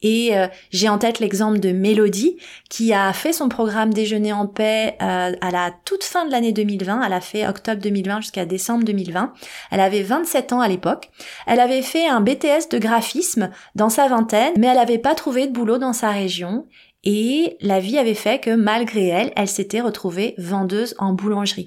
Et 0.03 0.37
euh, 0.37 0.49
j'ai 0.71 0.89
en 0.89 0.99
tête 0.99 1.21
l'exemple 1.21 1.61
de 1.61 1.71
Mélodie 1.71 2.37
qui 2.69 2.93
a 2.93 3.13
fait 3.13 3.33
son 3.33 3.49
programme 3.49 3.95
Déjeuner 3.95 4.33
en 4.33 4.49
paix 4.49 4.97
euh, 5.01 5.33
à 5.41 5.51
la 5.53 5.73
toute 5.85 6.03
fin 6.03 6.27
de 6.27 6.33
l'année 6.33 6.53
2020. 6.53 7.03
Elle 7.07 7.13
a 7.13 7.21
fait 7.21 7.47
octobre 7.47 7.81
2020 7.81 8.23
jusqu'à 8.23 8.47
décembre 8.47 8.85
2020. 8.85 9.33
Elle 9.71 9.81
avait 9.81 10.03
27 10.03 10.53
ans 10.53 10.61
à 10.61 10.67
l'époque. 10.67 11.11
Elle 11.47 11.61
avait 11.61 11.83
fait 11.83 12.09
un 12.09 12.21
BTS 12.21 12.69
de 12.71 12.79
graphisme 12.79 13.51
dans 13.77 13.91
sa 13.91 14.09
vingtaine, 14.09 14.55
mais 14.59 14.67
elle 14.67 14.77
n'avait 14.77 14.99
pas 14.99 15.15
trouvé 15.15 15.47
de 15.47 15.53
boulot 15.53 15.79
dans 15.79 15.93
sa 15.93 16.11
région. 16.11 16.67
Et 17.05 17.57
la 17.61 17.81
vie 17.81 17.99
avait 17.99 18.15
fait 18.15 18.41
que 18.41 18.55
malgré 18.55 19.09
elle, 19.09 19.33
elle 19.37 19.49
s'était 19.49 19.81
retrouvée 19.81 20.35
vendeuse 20.39 20.95
en 20.99 21.13
boulangerie. 21.13 21.67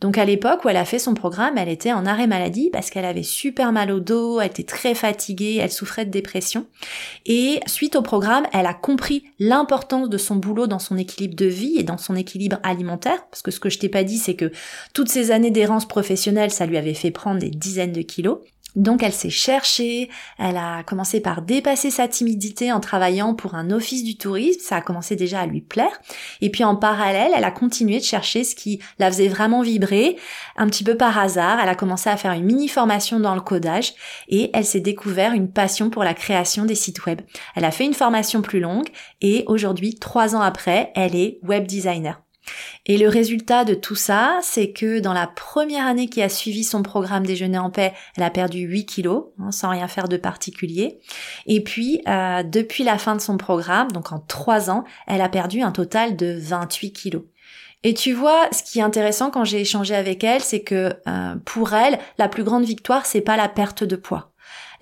Donc 0.00 0.18
à 0.18 0.24
l'époque 0.24 0.64
où 0.64 0.68
elle 0.68 0.76
a 0.76 0.84
fait 0.84 0.98
son 0.98 1.14
programme, 1.14 1.58
elle 1.58 1.68
était 1.68 1.92
en 1.92 2.06
arrêt 2.06 2.26
maladie 2.26 2.70
parce 2.72 2.90
qu'elle 2.90 3.04
avait 3.04 3.22
super 3.22 3.72
mal 3.72 3.90
au 3.92 4.00
dos, 4.00 4.40
elle 4.40 4.48
était 4.48 4.64
très 4.64 4.94
fatiguée, 4.94 5.58
elle 5.60 5.70
souffrait 5.70 6.06
de 6.06 6.10
dépression. 6.10 6.66
Et 7.26 7.60
suite 7.66 7.96
au 7.96 8.02
programme, 8.02 8.46
elle 8.52 8.66
a 8.66 8.74
compris 8.74 9.24
l'importance 9.38 10.08
de 10.08 10.18
son 10.18 10.36
boulot 10.36 10.66
dans 10.66 10.78
son 10.78 10.96
équilibre 10.96 11.36
de 11.36 11.46
vie 11.46 11.76
et 11.78 11.82
dans 11.82 11.98
son 11.98 12.16
équilibre 12.16 12.58
alimentaire. 12.62 13.26
Parce 13.30 13.42
que 13.42 13.50
ce 13.50 13.60
que 13.60 13.70
je 13.70 13.78
t'ai 13.78 13.88
pas 13.88 14.04
dit, 14.04 14.18
c'est 14.18 14.34
que 14.34 14.50
toutes 14.94 15.08
ces 15.08 15.30
années 15.30 15.50
d'errance 15.50 15.86
professionnelle, 15.86 16.50
ça 16.50 16.66
lui 16.66 16.78
avait 16.78 16.94
fait 16.94 17.10
prendre 17.10 17.40
des 17.40 17.50
dizaines 17.50 17.92
de 17.92 18.02
kilos. 18.02 18.38
Donc 18.76 19.02
elle 19.02 19.12
s'est 19.12 19.30
cherchée, 19.30 20.10
elle 20.38 20.56
a 20.56 20.82
commencé 20.84 21.20
par 21.20 21.42
dépasser 21.42 21.90
sa 21.90 22.06
timidité 22.06 22.72
en 22.72 22.80
travaillant 22.80 23.34
pour 23.34 23.54
un 23.54 23.70
office 23.70 24.04
du 24.04 24.16
tourisme, 24.16 24.60
ça 24.60 24.76
a 24.76 24.80
commencé 24.80 25.16
déjà 25.16 25.40
à 25.40 25.46
lui 25.46 25.60
plaire, 25.60 26.00
et 26.40 26.50
puis 26.50 26.62
en 26.62 26.76
parallèle, 26.76 27.32
elle 27.34 27.44
a 27.44 27.50
continué 27.50 27.98
de 27.98 28.04
chercher 28.04 28.44
ce 28.44 28.54
qui 28.54 28.80
la 28.98 29.10
faisait 29.10 29.28
vraiment 29.28 29.62
vibrer, 29.62 30.16
un 30.56 30.66
petit 30.66 30.84
peu 30.84 30.96
par 30.96 31.18
hasard, 31.18 31.58
elle 31.60 31.68
a 31.68 31.74
commencé 31.74 32.08
à 32.08 32.16
faire 32.16 32.32
une 32.32 32.44
mini 32.44 32.68
formation 32.68 33.18
dans 33.18 33.34
le 33.34 33.40
codage, 33.40 33.94
et 34.28 34.50
elle 34.54 34.64
s'est 34.64 34.80
découvert 34.80 35.32
une 35.32 35.50
passion 35.50 35.90
pour 35.90 36.04
la 36.04 36.14
création 36.14 36.64
des 36.64 36.74
sites 36.74 37.04
web. 37.06 37.20
Elle 37.56 37.64
a 37.64 37.70
fait 37.70 37.84
une 37.84 37.94
formation 37.94 38.42
plus 38.42 38.60
longue, 38.60 38.88
et 39.20 39.44
aujourd'hui, 39.46 39.96
trois 39.96 40.36
ans 40.36 40.42
après, 40.42 40.92
elle 40.94 41.16
est 41.16 41.38
web 41.42 41.66
designer. 41.66 42.20
Et 42.86 42.98
le 42.98 43.08
résultat 43.08 43.64
de 43.64 43.74
tout 43.74 43.94
ça, 43.94 44.38
c'est 44.42 44.72
que 44.72 45.00
dans 45.00 45.12
la 45.12 45.26
première 45.26 45.86
année 45.86 46.08
qui 46.08 46.22
a 46.22 46.28
suivi 46.28 46.64
son 46.64 46.82
programme 46.82 47.26
Déjeuner 47.26 47.58
en 47.58 47.70
paix, 47.70 47.92
elle 48.16 48.22
a 48.22 48.30
perdu 48.30 48.60
8 48.60 48.86
kilos, 48.86 49.26
hein, 49.38 49.50
sans 49.52 49.70
rien 49.70 49.88
faire 49.88 50.08
de 50.08 50.16
particulier. 50.16 50.98
Et 51.46 51.62
puis, 51.62 52.00
euh, 52.08 52.42
depuis 52.42 52.84
la 52.84 52.98
fin 52.98 53.14
de 53.14 53.20
son 53.20 53.36
programme, 53.36 53.92
donc 53.92 54.12
en 54.12 54.18
3 54.18 54.70
ans, 54.70 54.84
elle 55.06 55.20
a 55.20 55.28
perdu 55.28 55.62
un 55.62 55.72
total 55.72 56.16
de 56.16 56.36
28 56.38 56.92
kilos. 56.92 57.22
Et 57.82 57.94
tu 57.94 58.12
vois, 58.12 58.48
ce 58.52 58.62
qui 58.62 58.78
est 58.78 58.82
intéressant 58.82 59.30
quand 59.30 59.44
j'ai 59.44 59.60
échangé 59.60 59.94
avec 59.94 60.22
elle, 60.22 60.42
c'est 60.42 60.60
que 60.60 60.94
euh, 61.06 61.36
pour 61.44 61.72
elle, 61.72 61.98
la 62.18 62.28
plus 62.28 62.44
grande 62.44 62.64
victoire, 62.64 63.06
c'est 63.06 63.22
pas 63.22 63.36
la 63.36 63.48
perte 63.48 63.84
de 63.84 63.96
poids. 63.96 64.29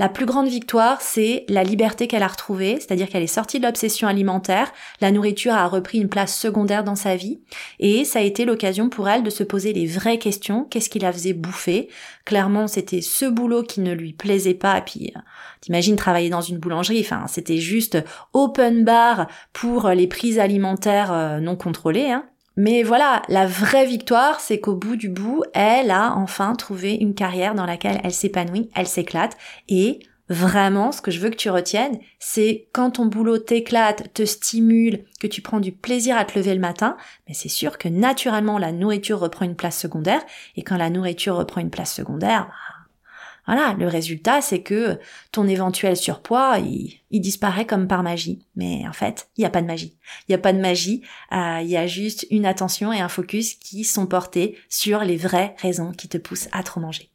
La 0.01 0.09
plus 0.09 0.27
grande 0.27 0.47
victoire, 0.47 1.01
c'est 1.01 1.45
la 1.49 1.65
liberté 1.65 2.07
qu'elle 2.07 2.23
a 2.23 2.29
retrouvée, 2.29 2.77
c'est-à-dire 2.77 3.09
qu'elle 3.09 3.25
est 3.25 3.27
sortie 3.27 3.59
de 3.59 3.67
l'obsession 3.67 4.07
alimentaire, 4.07 4.73
la 5.01 5.11
nourriture 5.11 5.55
a 5.55 5.67
repris 5.67 5.99
une 5.99 6.09
place 6.09 6.39
secondaire 6.39 6.85
dans 6.85 6.95
sa 6.95 7.17
vie, 7.17 7.41
et 7.81 8.05
ça 8.05 8.21
a 8.21 8.23
été 8.23 8.45
l'occasion 8.45 8.91
pour 8.91 9.09
elle 9.09 9.25
de 9.25 9.31
se 9.31 9.43
poser 9.43 9.73
les 9.73 9.87
vraies 9.87 10.19
questions, 10.19 10.65
qu'est-ce 10.71 10.89
qui 10.89 11.01
la 11.01 11.13
faisait 11.13 11.33
bouffer? 11.33 11.89
Clairement, 12.25 12.69
c'était 12.69 13.01
ce 13.01 13.25
boulot 13.25 13.65
qui 13.65 13.81
ne 13.81 13.93
lui 13.93 14.13
plaisait 14.13 14.55
pas, 14.55 14.79
et 14.79 14.83
puis 14.83 15.13
euh, 15.17 15.21
t'imagines 15.63 15.97
travailler 15.97 16.31
dans 16.31 16.43
une 16.43 16.59
boulangerie, 16.59 17.01
enfin 17.01 17.27
c'était 17.27 17.59
juste 17.59 17.99
open 18.35 18.85
bar 18.85 19.27
pour 19.53 19.89
les 19.89 20.07
prises 20.07 20.39
alimentaires 20.39 21.13
euh, 21.13 21.41
non 21.41 21.57
contrôlées, 21.57 22.11
hein. 22.11 22.25
Mais 22.61 22.83
voilà, 22.83 23.23
la 23.29 23.47
vraie 23.47 23.87
victoire, 23.87 24.41
c'est 24.41 24.59
qu'au 24.59 24.75
bout 24.75 24.97
du 24.97 25.09
bout, 25.09 25.45
elle 25.55 25.93
a 25.93 26.15
enfin 26.17 26.57
trouvé 26.57 26.95
une 26.95 27.15
carrière 27.15 27.55
dans 27.55 27.67
laquelle 27.67 28.01
elle 28.03 28.13
s'épanouit, 28.13 28.69
elle 28.75 28.89
s'éclate. 28.89 29.37
Et 29.69 30.01
vraiment, 30.29 30.91
ce 30.91 31.01
que 31.01 31.13
je 31.13 31.21
veux 31.21 31.31
que 31.31 31.37
tu 31.37 31.51
retiennes, 31.51 32.01
c'est 32.19 32.67
quand 32.73 32.91
ton 32.91 33.07
boulot 33.07 33.39
t'éclate, 33.39 34.13
te 34.13 34.25
stimule, 34.25 35.05
que 35.21 35.29
tu 35.29 35.41
prends 35.41 35.61
du 35.61 35.71
plaisir 35.71 36.17
à 36.17 36.25
te 36.25 36.37
lever 36.37 36.53
le 36.53 36.61
matin, 36.61 36.97
mais 37.29 37.35
c'est 37.35 37.49
sûr 37.49 37.79
que 37.79 37.87
naturellement 37.87 38.59
la 38.59 38.73
nourriture 38.73 39.21
reprend 39.21 39.45
une 39.45 39.55
place 39.55 39.79
secondaire. 39.79 40.23
Et 40.57 40.63
quand 40.63 40.77
la 40.77 40.91
nourriture 40.91 41.37
reprend 41.37 41.61
une 41.61 41.71
place 41.71 41.95
secondaire, 41.95 42.51
voilà, 43.49 43.75
le 43.79 43.89
résultat, 43.89 44.43
c'est 44.43 44.61
que 44.61 44.99
ton 45.33 45.49
éventuel 45.49 45.97
surpoids, 45.97 46.59
il, 46.59 47.01
disparaît 47.11 47.65
comme 47.65 47.89
par 47.89 48.03
magie. 48.03 48.45
Mais 48.57 48.87
en 48.87 48.93
fait, 48.93 49.31
il 49.37 49.41
n'y 49.41 49.47
a 49.47 49.51
pas 49.51 49.63
de 49.63 49.67
magie. 49.67 49.97
Il 50.29 50.33
n'y 50.33 50.35
a 50.35 50.39
pas 50.39 50.53
de 50.53 50.61
magie, 50.61 51.01
euh, 51.33 51.61
il 51.63 51.69
y 51.69 51.79
a 51.79 51.87
juste 51.87 52.27
une 52.31 52.45
attention 52.45 52.93
et 52.93 53.01
un 53.01 53.09
focus 53.09 53.55
qui 53.55 53.85
sont 53.85 54.07
portés 54.07 54.59
sur 54.69 55.01
les 55.01 55.17
vraies 55.17 55.57
raisons 55.63 55.93
qui 55.93 56.11
te 56.11 56.19
poussent 56.19 56.49
à 56.53 56.63
trop 56.63 56.79
manger. 56.79 57.11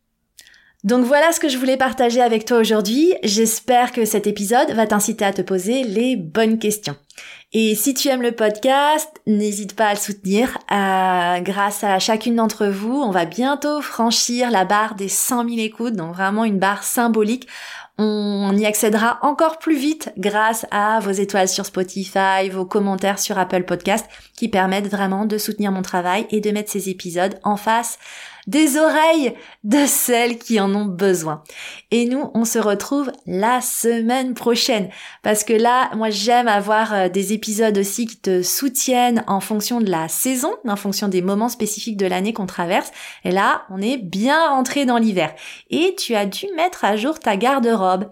Donc 0.84 1.06
voilà 1.06 1.32
ce 1.32 1.40
que 1.40 1.48
je 1.48 1.58
voulais 1.58 1.78
partager 1.78 2.22
avec 2.22 2.44
toi 2.44 2.58
aujourd'hui. 2.58 3.14
J'espère 3.24 3.94
que 3.94 4.04
cet 4.04 4.28
épisode 4.28 4.72
va 4.72 4.86
t'inciter 4.86 5.24
à 5.24 5.32
te 5.32 5.42
poser 5.42 5.84
les 5.84 6.18
bonnes 6.18 6.60
questions. 6.60 6.98
Et 7.54 7.74
si 7.76 7.94
tu 7.94 8.10
aimes 8.10 8.22
le 8.22 8.34
podcast, 8.34 9.10
n'hésite 9.26 9.76
pas 9.76 9.88
à 9.88 9.94
le 9.94 10.00
soutenir. 10.00 10.58
Grâce 10.70 11.86
à 11.86 12.00
chacune 12.00 12.36
d'entre 12.36 12.66
vous, 12.66 12.96
on 12.96 13.12
va 13.12 13.24
bientôt 13.24 13.80
franchir 13.82 14.52
la 14.52 14.66
barre 14.66 14.96
des 14.96 15.08
100 15.08 15.48
000 15.48 15.60
écoutes, 15.60 15.96
donc 15.96 16.16
vraiment 16.16 16.44
une 16.44 16.60
barre 16.60 16.84
symbolique. 16.84 17.48
On 18.00 18.58
y 18.58 18.66
accédera 18.66 19.20
encore 19.22 19.60
plus 19.60 19.78
vite 19.78 20.12
grâce 20.18 20.66
à 20.72 21.00
vos 21.00 21.12
étoiles 21.12 21.48
sur 21.48 21.66
Spotify, 21.66 22.50
vos 22.52 22.66
commentaires 22.66 23.20
sur 23.20 23.38
Apple 23.38 23.66
Podcast 23.66 24.08
qui 24.36 24.50
permettent 24.50 24.90
vraiment 24.90 25.26
de 25.26 25.38
soutenir 25.38 25.72
mon 25.72 25.84
travail 25.84 26.26
et 26.32 26.42
de 26.42 26.50
mettre 26.50 26.72
ces 26.72 26.90
épisodes 26.90 27.40
en 27.44 27.56
face 27.56 28.00
des 28.48 28.78
oreilles 28.78 29.34
de 29.64 29.86
celles 29.86 30.38
qui 30.38 30.60
en 30.60 30.74
ont 30.76 30.86
besoin. 30.86 31.44
Et 31.92 32.06
nous, 32.06 32.30
on 32.34 32.46
se 32.46 32.60
retrouve 32.60 33.12
la 33.26 33.62
semaine 33.62 34.34
prochaine 34.34 34.90
parce 35.22 35.44
que 35.44 35.54
là, 35.54 35.92
moi, 35.96 36.10
j'aime 36.10 36.48
avoir 36.48 36.94
euh, 36.94 37.10
des 37.10 37.34
épisodes 37.34 37.78
aussi 37.78 38.06
qui 38.06 38.18
te 38.18 38.42
soutiennent 38.42 39.24
en 39.28 39.40
fonction 39.40 39.80
de 39.80 39.90
la 39.90 40.08
saison, 40.08 40.54
en 40.68 40.76
fonction 40.76 41.08
des 41.08 41.22
moments 41.22 41.50
spécifiques 41.50 41.98
de 41.98 42.06
l'année 42.06 42.34
qu'on 42.34 42.46
traverse. 42.46 42.92
Et 43.24 43.32
là, 43.32 43.64
on 43.70 43.82
est 43.82 43.98
bien 43.98 44.50
rentré 44.50 44.86
dans 44.86 44.98
l'hiver. 44.98 45.34
Et 45.70 45.96
tu 45.98 46.16
as 46.16 46.26
dû 46.26 46.46
mettre 46.56 46.86
à 46.86 46.98
jour 46.98 47.20
ta 47.20 47.38
garde-robe 47.38 48.10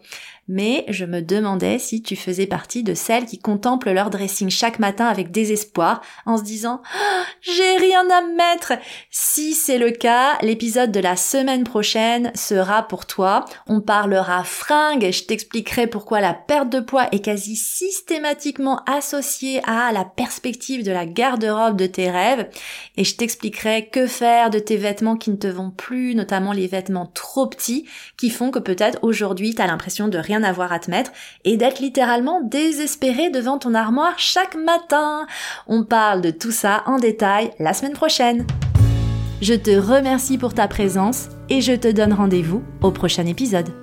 mais 0.48 0.86
je 0.90 1.06
me 1.06 1.22
demandais 1.22 1.80
si 1.80 2.02
tu 2.02 2.16
faisais 2.16 2.48
partie 2.48 2.84
de 2.84 2.94
celles 2.94 3.26
qui 3.26 3.40
contemplent 3.40 3.92
leur 3.92 4.10
dressing 4.10 4.50
chaque 4.50 4.80
matin 4.80 5.06
avec 5.06 5.32
désespoir 5.32 6.02
en 6.26 6.38
se 6.38 6.44
disant 6.44 6.82
ah, 6.94 7.24
j'ai 7.42 7.78
rien 7.78 8.08
à 8.10 8.22
mettre. 8.22 8.74
Si 9.10 9.54
c'est 9.54 9.78
le 9.78 9.92
cas, 9.92 10.38
l'épisode 10.42 10.92
de 10.92 11.00
la 11.00 11.16
semaine 11.16 11.64
prochaine 11.64 12.32
sera 12.36 12.88
pour 12.88 13.06
toi. 13.06 13.46
On 13.68 13.82
parlera 13.82 14.44
fringues 14.44 15.04
et 15.04 15.12
je 15.12 15.26
t'expliquerai 15.26 15.88
pourquoi 15.88 16.22
la 16.22 16.34
perte 16.34 16.70
de 16.70 16.80
poids 16.80 17.08
est 17.12 17.24
quasi 17.24 17.56
systématiquement 17.56 18.82
associée 18.86 19.62
à 19.66 19.92
la 19.92 20.06
perspective 20.06 20.84
de 20.84 20.92
la 20.92 21.06
garde-robe 21.06 21.78
de 21.78 21.86
tes 21.86 22.10
rêves 22.10 22.50
et 22.98 23.04
je 23.04 23.16
t'expliquerai 23.16 23.90
que 23.90 24.08
faire 24.08 24.50
de 24.50 24.60
tes 24.60 24.78
vêtements 24.78 25.16
qui 25.16 25.32
ne 25.32 25.36
te 25.36 25.48
vont 25.48 25.72
plus, 25.72 26.16
notamment 26.16 26.52
les 26.52 26.68
vêtements 26.68 27.10
trop 27.14 27.48
petits 27.48 27.88
qui 28.18 28.30
font 28.30 28.52
que 28.52 28.60
peut-être 28.60 29.00
aujourd'hui 29.02 29.56
tu 29.56 29.62
as 29.62 29.68
l'impression 29.68 30.08
de 30.08 30.18
avoir 30.44 30.72
à 30.72 30.80
te 30.80 30.90
mettre 30.90 31.12
et 31.46 31.58
d'être 31.58 31.80
littéralement 31.80 32.42
désespéré 32.42 33.30
devant 33.30 33.58
ton 33.58 33.74
armoire 33.74 34.18
chaque 34.18 34.56
matin. 34.56 35.28
On 35.68 35.84
parle 35.84 36.22
de 36.22 36.32
tout 36.32 36.52
ça 36.52 36.84
en 36.86 36.98
détail 36.98 37.52
la 37.60 37.74
semaine 37.74 37.94
prochaine. 37.94 38.46
Je 39.42 39.56
te 39.56 39.72
remercie 39.72 40.38
pour 40.38 40.54
ta 40.54 40.68
présence 40.68 41.30
et 41.50 41.62
je 41.62 41.74
te 41.74 41.92
donne 41.92 42.14
rendez-vous 42.14 42.64
au 42.82 42.92
prochain 42.92 43.26
épisode. 43.26 43.81